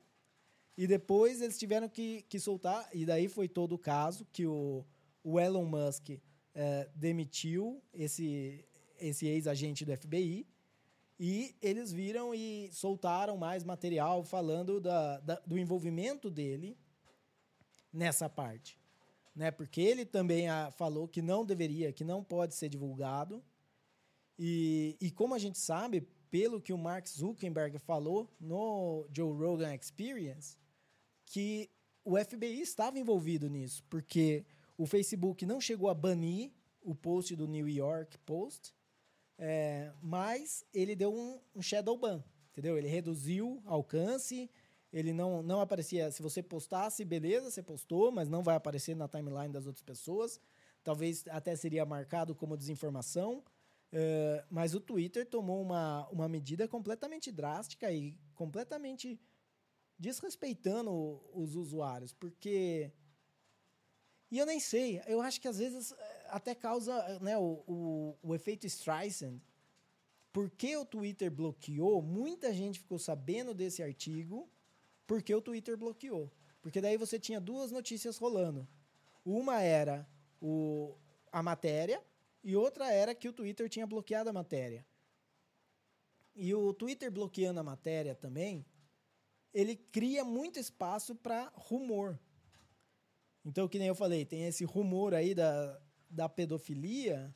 e 0.77 0.87
depois 0.87 1.41
eles 1.41 1.59
tiveram 1.59 1.89
que, 1.89 2.23
que 2.23 2.41
soltar, 2.41 2.89
e 2.93 3.07
daí 3.07 3.29
foi 3.29 3.49
todo 3.49 3.75
o 3.75 3.79
caso 3.79 4.27
que 4.33 4.47
o, 4.47 4.85
o 5.23 5.39
Elon 5.39 5.65
Musk 5.65 6.11
é, 6.55 6.89
demitiu 6.95 7.83
esse, 7.93 8.65
esse 8.99 9.27
ex-agente 9.27 9.85
do 9.85 9.97
FBI 9.97 10.47
e 11.19 11.55
eles 11.63 11.93
viram 11.93 12.35
e 12.35 12.69
soltaram 12.73 13.37
mais 13.37 13.63
material 13.63 14.25
falando 14.25 14.81
da, 14.81 15.21
da, 15.21 15.35
do 15.47 15.57
envolvimento 15.57 16.29
dele 16.29 16.77
nessa 17.93 18.29
parte. 18.29 18.77
Né? 19.35 19.51
Porque 19.51 19.81
ele 19.81 20.05
também 20.05 20.49
a, 20.49 20.73
falou 20.73 21.07
que 21.07 21.23
não 21.23 21.45
deveria, 21.45 21.93
que 21.93 22.05
não 22.05 22.23
pode 22.23 22.55
ser 22.55 22.69
divulgado. 22.69 23.43
E, 24.37 24.97
e 25.01 25.11
como 25.13 25.35
a 25.35 25.39
gente 25.39 25.59
sabe, 25.59 26.01
pelo 26.31 26.61
que 26.61 26.73
o 26.73 26.79
Mark 26.79 27.07
Zuckerberg 27.07 27.79
falou 27.79 28.29
no 28.41 29.07
Joe 29.13 29.33
Rogan 29.33 29.73
Experience, 29.75 30.57
que 31.27 31.71
o 32.05 32.17
FBI 32.17 32.61
estava 32.61 32.99
envolvido 32.99 33.49
nisso, 33.49 33.83
porque 33.89 34.45
o 34.77 34.87
Facebook 34.87 35.47
não 35.47 35.61
chegou 35.61 35.89
a 35.89 35.95
banir 35.95 36.53
o 36.83 36.95
post 36.95 37.35
do 37.35 37.47
New 37.47 37.69
York 37.69 38.19
Post, 38.19 38.75
é, 39.39 39.93
mas 40.03 40.65
ele 40.73 40.95
deu 40.95 41.15
um, 41.15 41.41
um 41.57 41.63
shadow 41.63 41.97
ban, 41.97 42.23
entendeu? 42.53 42.77
Ele 42.77 42.89
reduziu 42.89 43.63
alcance, 43.65 44.51
ele 44.93 45.13
não, 45.13 45.43
não 45.43 45.61
aparecia. 45.61 46.11
Se 46.13 46.23
você 46.23 46.43
postasse, 46.43 47.05
beleza, 47.05 47.51
você 47.51 47.63
postou, 47.63 48.13
mas 48.13 48.29
não 48.29 48.43
vai 48.43 48.55
aparecer 48.55 48.95
na 48.95 49.09
timeline 49.09 49.53
das 49.53 49.67
outras 49.67 49.83
pessoas. 49.83 50.39
Talvez 50.85 51.25
até 51.29 51.57
seria 51.57 51.85
marcado 51.85 52.35
como 52.35 52.57
desinformação. 52.57 53.43
É, 53.91 54.45
mas 54.51 54.75
o 54.75 54.81
Twitter 54.81 55.27
tomou 55.27 55.63
uma, 55.63 56.07
uma 56.11 56.29
medida 56.29 56.69
completamente 56.69 57.33
drástica 57.33 57.91
e 57.91 58.17
completamente 58.35 59.21
desrespeitando 59.99 61.21
os 61.33 61.55
usuários, 61.55 62.13
porque. 62.13 62.91
E 64.31 64.39
eu 64.39 64.47
nem 64.47 64.59
sei, 64.59 65.01
eu 65.07 65.21
acho 65.21 65.41
que 65.41 65.47
às 65.47 65.59
vezes 65.59 65.93
eh, 65.93 66.27
até 66.29 66.55
causa 66.55 67.21
né, 67.21 67.39
o, 67.39 67.63
o, 67.67 68.19
o 68.23 68.35
efeito 68.35 68.67
Streisand. 68.67 69.41
Porque 70.33 70.77
o 70.77 70.85
Twitter 70.85 71.31
bloqueou, 71.31 72.03
muita 72.03 72.53
gente 72.53 72.81
ficou 72.81 72.99
sabendo 72.99 73.55
desse 73.55 73.81
artigo 73.83 74.51
porque 75.07 75.33
o 75.33 75.41
Twitter 75.41 75.77
bloqueou. 75.77 76.33
Porque 76.61 76.81
daí 76.81 76.97
você 76.97 77.21
tinha 77.21 77.41
duas 77.41 77.71
notícias 77.71 78.17
rolando. 78.17 78.67
Uma 79.25 79.61
era 79.63 80.09
o, 80.41 80.97
a 81.31 81.43
matéria 81.43 82.03
e 82.43 82.57
outra 82.57 82.91
era 82.93 83.15
que 83.15 83.29
o 83.29 83.33
Twitter 83.33 83.69
tinha 83.69 83.87
bloqueado 83.87 84.31
a 84.31 84.33
matéria. 84.33 84.85
E 86.35 86.53
o 86.53 86.73
Twitter 86.75 87.13
bloqueando 87.13 87.61
a 87.61 87.63
matéria 87.63 88.15
também 88.15 88.67
ele 89.55 89.77
cria 89.77 90.25
muito 90.25 90.59
espaço 90.59 91.15
para 91.15 91.51
rumor. 91.55 92.19
Então, 93.45 93.69
que 93.69 93.79
nem 93.79 93.89
eu 93.89 93.95
falei, 93.95 94.25
tem 94.25 94.47
esse 94.47 94.65
rumor 94.65 95.15
aí 95.15 95.35
da, 95.35 95.81
da 96.11 96.29
pedofilia, 96.29 97.35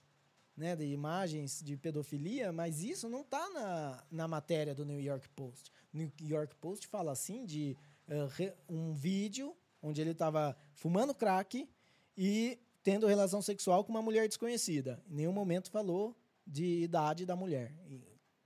né, 0.57 0.75
de 0.75 0.85
imagens 0.87 1.63
de 1.63 1.77
pedofilia, 1.77 2.53
mas 2.53 2.83
isso 2.83 3.09
não 3.09 3.21
está 3.21 3.49
na, 3.51 4.05
na 4.11 4.29
matéria 4.29 4.75
do 4.75 4.85
New 4.85 5.01
York 5.01 5.29
Post. 5.31 5.71
New 5.93 6.11
York 6.23 6.57
Post 6.57 6.89
fala 6.89 7.13
assim 7.13 7.45
de 7.45 7.77
uh, 8.09 8.53
um 8.69 8.93
vídeo 8.93 9.57
onde 9.81 10.01
ele 10.01 10.11
estava 10.11 10.57
fumando 10.75 11.15
crack 11.15 11.69
e 12.17 12.59
tendo 12.83 13.07
relação 13.07 13.41
sexual 13.41 13.85
com 13.85 13.93
uma 13.93 14.03
mulher 14.03 14.27
desconhecida. 14.27 15.01
Em 15.09 15.17
nenhum 15.17 15.33
momento 15.33 15.71
falou 15.71 16.17
de 16.45 16.83
idade 16.83 17.25
da 17.25 17.37
mulher, 17.37 17.73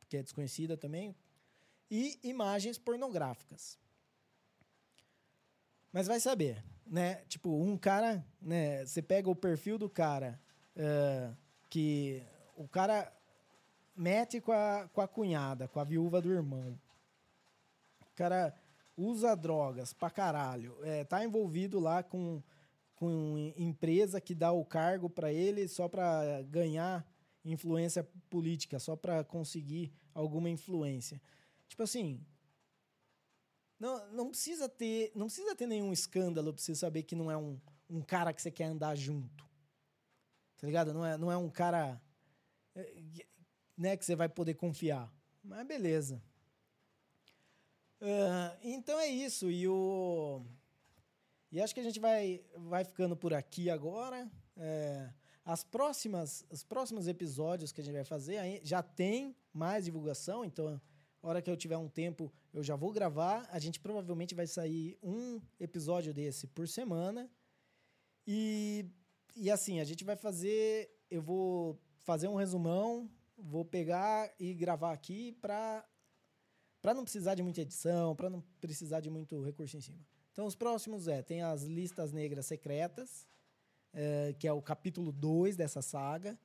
que 0.09 0.17
é 0.17 0.23
desconhecida 0.23 0.77
também, 0.77 1.15
e 1.95 2.19
imagens 2.23 2.79
pornográficas. 2.79 3.79
Mas 5.93 6.07
vai 6.07 6.19
saber, 6.19 6.65
né? 6.87 7.17
Tipo, 7.29 7.51
um 7.63 7.77
cara, 7.77 8.25
né? 8.41 8.83
Você 8.87 9.03
pega 9.03 9.29
o 9.29 9.37
perfil 9.37 9.77
do 9.77 9.91
cara 9.91 10.41
uh, 10.75 11.37
que 11.69 12.23
o 12.57 12.67
cara 12.67 13.13
mete 13.95 14.41
com 14.41 14.53
a, 14.53 14.89
com 14.91 15.03
a 15.03 15.07
cunhada, 15.07 15.69
com 15.69 15.79
a 15.79 15.85
viúva 15.85 16.23
do 16.23 16.33
irmão. 16.33 16.81
O 18.01 18.15
cara 18.15 18.59
usa 18.97 19.37
drogas 19.37 19.93
pra 19.93 20.09
caralho. 20.09 20.75
É, 20.85 21.05
tá 21.05 21.23
envolvido 21.23 21.79
lá 21.79 22.03
com, 22.03 22.43
com 22.97 23.53
empresa 23.55 24.19
que 24.19 24.35
dá 24.35 24.51
o 24.51 24.65
cargo 24.65 25.11
para 25.11 25.31
ele 25.31 25.69
só 25.69 25.91
para 25.91 26.41
ganhar 26.45 27.07
influência 27.45 28.03
política, 28.31 28.79
só 28.79 28.97
para 28.97 29.23
conseguir 29.23 29.93
alguma 30.15 30.49
influência. 30.49 31.21
Tipo 31.73 31.85
assim, 31.85 32.23
não, 33.81 34.13
não 34.13 34.29
precisa 34.29 34.69
ter, 34.69 35.11
não 35.15 35.25
precisa 35.25 35.57
ter 35.57 35.67
nenhum 35.67 35.91
escândalo 35.91 36.53
para 36.53 36.63
você 36.63 36.75
saber 36.75 37.03
que 37.03 37.17
não 37.17 37.31
é 37.31 37.37
um, 37.37 37.59
um 37.89 38.03
cara 38.03 38.31
que 38.35 38.43
você 38.43 38.51
quer 38.51 38.67
andar 38.67 38.95
junto. 38.95 39.49
Tá 40.59 40.67
ligado? 40.67 40.93
Não 40.93 41.03
é, 41.03 41.17
não 41.17 41.33
é 41.33 41.37
um 41.39 41.49
cara 41.49 41.99
é, 42.75 43.25
né, 43.75 43.97
que 43.97 44.05
você 44.05 44.15
vai 44.15 44.29
poder 44.29 44.53
confiar. 44.53 45.11
Mas 45.43 45.67
beleza. 45.67 46.23
Uh, 48.03 48.55
então 48.63 49.01
é 49.01 49.07
isso. 49.07 49.51
E 49.51 49.67
o. 49.67 50.45
E 51.51 51.59
acho 51.59 51.73
que 51.73 51.81
a 51.81 51.85
gente 51.85 51.99
vai, 51.99 52.45
vai 52.55 52.85
ficando 52.85 53.17
por 53.17 53.33
aqui 53.33 53.71
agora. 53.71 54.31
É, 54.59 55.11
as 55.43 55.65
próximas, 55.65 56.45
os 56.51 56.63
próximos 56.63 57.09
episódios 57.09 57.73
que 57.73 57.81
a 57.81 57.85
gente 57.85 57.95
vai 57.95 58.05
fazer 58.05 58.61
já 58.63 58.83
tem 58.83 59.35
mais 59.55 59.87
divulgação, 59.87 60.45
então 60.45 60.79
hora 61.29 61.41
que 61.41 61.51
eu 61.51 61.57
tiver 61.57 61.77
um 61.77 61.89
tempo, 61.89 62.33
eu 62.53 62.63
já 62.63 62.75
vou 62.77 62.93
gravar. 62.93 63.49
A 63.51 63.59
gente 63.59 63.79
provavelmente 63.79 64.35
vai 64.35 64.47
sair 64.47 64.99
um 65.03 65.41
episódio 65.61 66.13
desse 66.13 66.47
por 66.49 66.67
semana. 66.67 67.31
E, 68.27 68.87
e 69.37 69.51
assim, 69.51 69.81
a 69.81 69.85
gente 69.85 70.05
vai 70.05 70.17
fazer. 70.17 70.91
Eu 71.11 71.23
vou 71.23 71.81
fazer 71.99 72.29
um 72.29 72.35
resumão, 72.35 73.11
vou 73.37 73.65
pegar 73.65 74.33
e 74.39 74.53
gravar 74.53 74.93
aqui 74.93 75.33
para 75.33 75.87
para 76.81 76.95
não 76.95 77.05
precisar 77.05 77.37
de 77.37 77.45
muita 77.45 77.61
edição, 77.61 78.17
para 78.17 78.29
não 78.29 78.43
precisar 78.61 78.99
de 78.99 79.09
muito 79.09 79.41
recurso 79.41 79.77
em 79.77 79.81
cima. 79.81 80.05
Então, 80.33 80.47
os 80.47 80.57
próximos 80.57 81.07
é: 81.07 81.23
tem 81.23 81.43
as 81.43 81.63
listas 81.63 82.13
negras 82.13 82.47
secretas, 82.47 83.29
é, 83.93 84.35
que 84.37 84.49
é 84.49 84.53
o 84.53 84.61
capítulo 84.61 85.13
2 85.13 85.57
dessa 85.57 85.81
saga. 85.81 86.37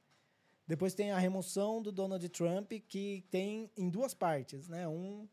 Depois 0.67 0.93
tem 0.93 1.12
a 1.12 1.17
remoção 1.17 1.82
do 1.82 1.91
Donald 1.91 2.27
Trump, 2.30 2.71
que 2.88 3.23
tem 3.32 3.71
em 3.77 3.89
duas 3.89 4.13
partes, 4.13 4.67
né? 4.67 4.88
Um, 4.88 5.27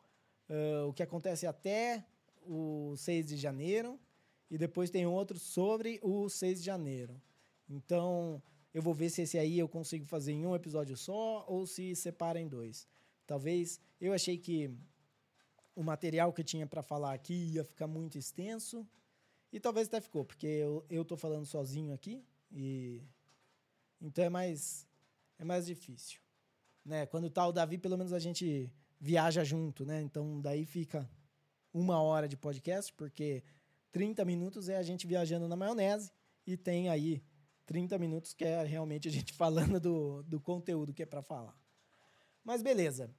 uh, 0.49 0.89
o 0.89 0.93
que 0.93 1.03
acontece 1.03 1.47
até 1.47 2.05
o 2.47 2.95
6 2.97 3.27
de 3.27 3.37
janeiro, 3.37 3.99
e 4.51 4.57
depois 4.57 4.91
tem 4.91 5.07
outro 5.07 5.39
sobre 5.39 5.99
o 6.03 6.29
6 6.29 6.61
de 6.61 6.67
janeiro. 6.67 7.21
Então, 7.69 8.41
eu 8.73 8.83
vou 8.83 8.95
ver 8.95 9.11
se 9.11 9.23
esse 9.23 9.39
aí 9.39 9.59
eu 9.59 9.69
consigo 9.69 10.05
fazer 10.05 10.33
em 10.33 10.47
um 10.47 10.55
episódio 10.55 10.97
só 10.97 11.45
ou 11.49 11.67
se 11.67 11.97
separa 11.97 12.41
em 12.41 12.47
dois. 12.47 12.87
Talvez 13.27 13.81
eu 14.01 14.13
achei 14.13 14.39
que 14.39 14.71
o 15.75 15.83
material 15.83 16.33
que 16.33 16.43
eu 16.43 16.45
tinha 16.45 16.67
para 16.67 16.83
falar 16.83 17.13
aqui 17.13 17.35
ia 17.55 17.65
ficar 17.65 17.87
muito 17.87 18.19
extenso 18.19 18.87
e 19.53 19.59
talvez 19.59 19.89
até 19.89 20.01
ficou, 20.01 20.25
porque 20.25 20.47
eu, 20.47 20.85
eu 20.89 21.05
tô 21.05 21.17
falando 21.17 21.47
sozinho 21.47 21.93
aqui 21.93 22.25
e 22.53 23.03
então 24.01 24.25
é 24.25 24.29
mais 24.29 24.87
é 25.39 25.45
mais 25.45 25.67
difícil, 25.67 26.21
né? 26.85 27.07
Quando 27.07 27.31
tá 27.31 27.47
o 27.47 27.53
Davi, 27.53 27.79
pelo 27.79 27.97
menos 27.97 28.13
a 28.13 28.19
gente 28.19 28.73
viaja 29.01 29.45
junto, 29.45 29.85
né? 29.85 30.03
Então 30.03 30.41
daí 30.41 30.65
fica 30.65 31.09
uma 31.73 32.01
hora 32.01 32.29
de 32.29 32.37
podcast, 32.37 32.93
porque 32.93 33.43
30 33.93 34.25
minutos 34.25 34.69
é 34.69 34.77
a 34.77 34.83
gente 34.83 35.07
viajando 35.07 35.49
na 35.49 35.57
maionese 35.57 36.13
e 36.47 36.57
tem 36.57 36.89
aí 36.89 37.23
30 37.67 37.99
minutos 37.99 38.33
que 38.33 38.45
é 38.45 38.63
realmente 38.63 39.09
a 39.09 39.11
gente 39.11 39.33
falando 39.35 39.81
do, 39.81 40.23
do 40.23 40.41
conteúdo 40.41 40.93
que 40.93 41.03
é 41.03 41.07
para 41.07 41.23
falar. 41.23 41.57
Mas 42.43 42.63
beleza. 42.63 43.11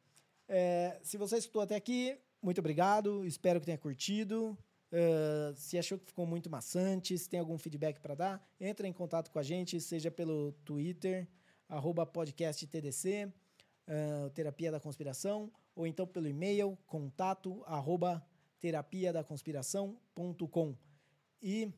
É, 0.47 0.99
se 1.03 1.17
você 1.17 1.37
escutou 1.37 1.61
até 1.61 1.75
aqui, 1.75 2.17
muito 2.41 2.59
obrigado. 2.59 3.25
Espero 3.25 3.59
que 3.59 3.65
tenha 3.65 3.77
curtido. 3.77 4.57
Uh, 4.91 5.53
se 5.55 5.77
achou 5.77 5.97
que 5.97 6.05
ficou 6.05 6.25
muito 6.25 6.49
maçante, 6.49 7.17
se 7.17 7.27
tem 7.27 7.39
algum 7.39 7.57
feedback 7.57 7.99
para 7.99 8.15
dar, 8.15 8.47
entre 8.59 8.87
em 8.87 8.93
contato 8.93 9.29
com 9.29 9.39
a 9.39 9.43
gente, 9.43 9.81
seja 9.81 10.09
pelo 10.09 10.53
Twitter, 10.63 11.27
arroba 11.67 12.05
podcasttdc, 12.05 13.25
uh, 13.25 14.29
Terapia 14.31 14.71
da 14.71 14.79
Conspiração, 14.79 15.51
ou 15.75 15.85
então 15.85 16.07
pelo 16.07 16.27
e-mail, 16.27 16.77
contato, 16.87 17.61
arroba 17.65 18.25
terapia 18.59 19.11
da 19.11 19.23
conspiração.com. 19.23 20.75
E 21.41 21.71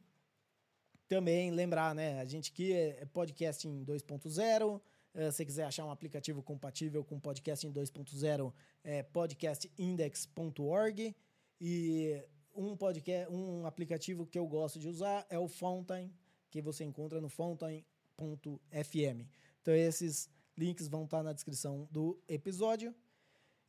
também 1.08 1.52
lembrar, 1.52 1.96
né, 1.96 2.20
a 2.20 2.26
gente 2.26 2.52
aqui 2.52 2.74
é 2.74 3.06
podcast 3.06 3.68
em 3.68 3.84
2.0, 3.84 4.82
Uh, 5.18 5.32
se 5.32 5.44
quiser 5.44 5.66
achar 5.66 5.84
um 5.84 5.90
aplicativo 5.90 6.44
compatível 6.44 7.04
com 7.04 7.20
podcast 7.20 7.66
em 7.66 7.74
2.0, 7.74 8.54
é 8.84 9.02
podcastindex.org. 9.02 11.16
E 11.60 12.24
um, 12.54 12.78
podcast, 12.78 13.34
um 13.34 13.66
aplicativo 13.66 14.28
que 14.28 14.38
eu 14.38 14.46
gosto 14.46 14.78
de 14.78 14.88
usar 14.88 15.26
é 15.28 15.40
o 15.40 15.48
Fountain, 15.48 16.14
que 16.52 16.62
você 16.62 16.84
encontra 16.84 17.20
no 17.20 17.30
fountain.fm. 17.30 19.26
Então, 19.68 19.76
esses 19.76 20.30
links 20.58 20.88
vão 20.88 21.04
estar 21.04 21.22
na 21.22 21.34
descrição 21.34 21.90
do 21.92 22.18
episódio. 22.26 22.96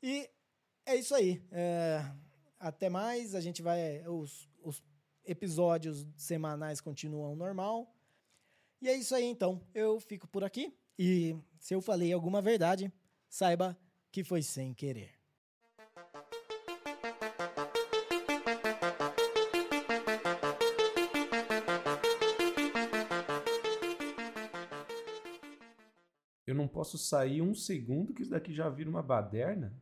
E 0.01 0.31
é 0.87 0.95
isso 0.95 1.13
aí. 1.13 1.43
É, 1.51 2.09
até 2.57 2.89
mais. 2.89 3.35
A 3.35 3.41
gente 3.41 3.63
vai. 3.63 4.07
Os, 4.07 4.49
os 4.63 4.81
episódios 5.25 6.07
semanais 6.17 6.81
continuam 6.81 7.35
normal. 7.35 7.93
E 8.81 8.89
é 8.89 8.95
isso 8.95 9.13
aí, 9.13 9.25
então. 9.25 9.61
Eu 9.75 9.99
fico 9.99 10.29
por 10.29 10.45
aqui. 10.45 10.73
E 10.97 11.37
se 11.59 11.75
eu 11.75 11.81
falei 11.81 12.13
alguma 12.13 12.41
verdade, 12.41 12.93
saiba 13.29 13.77
que 14.13 14.23
foi 14.23 14.41
sem 14.41 14.73
querer. 14.73 15.18
Posso 26.79 26.97
sair 26.97 27.43
um 27.43 27.57
segundo 27.57 28.15
que 28.15 28.23
isso 28.23 28.31
daqui 28.31 28.55
já 28.55 28.69
vira 28.69 28.89
uma 28.89 29.03
baderna. 29.03 29.73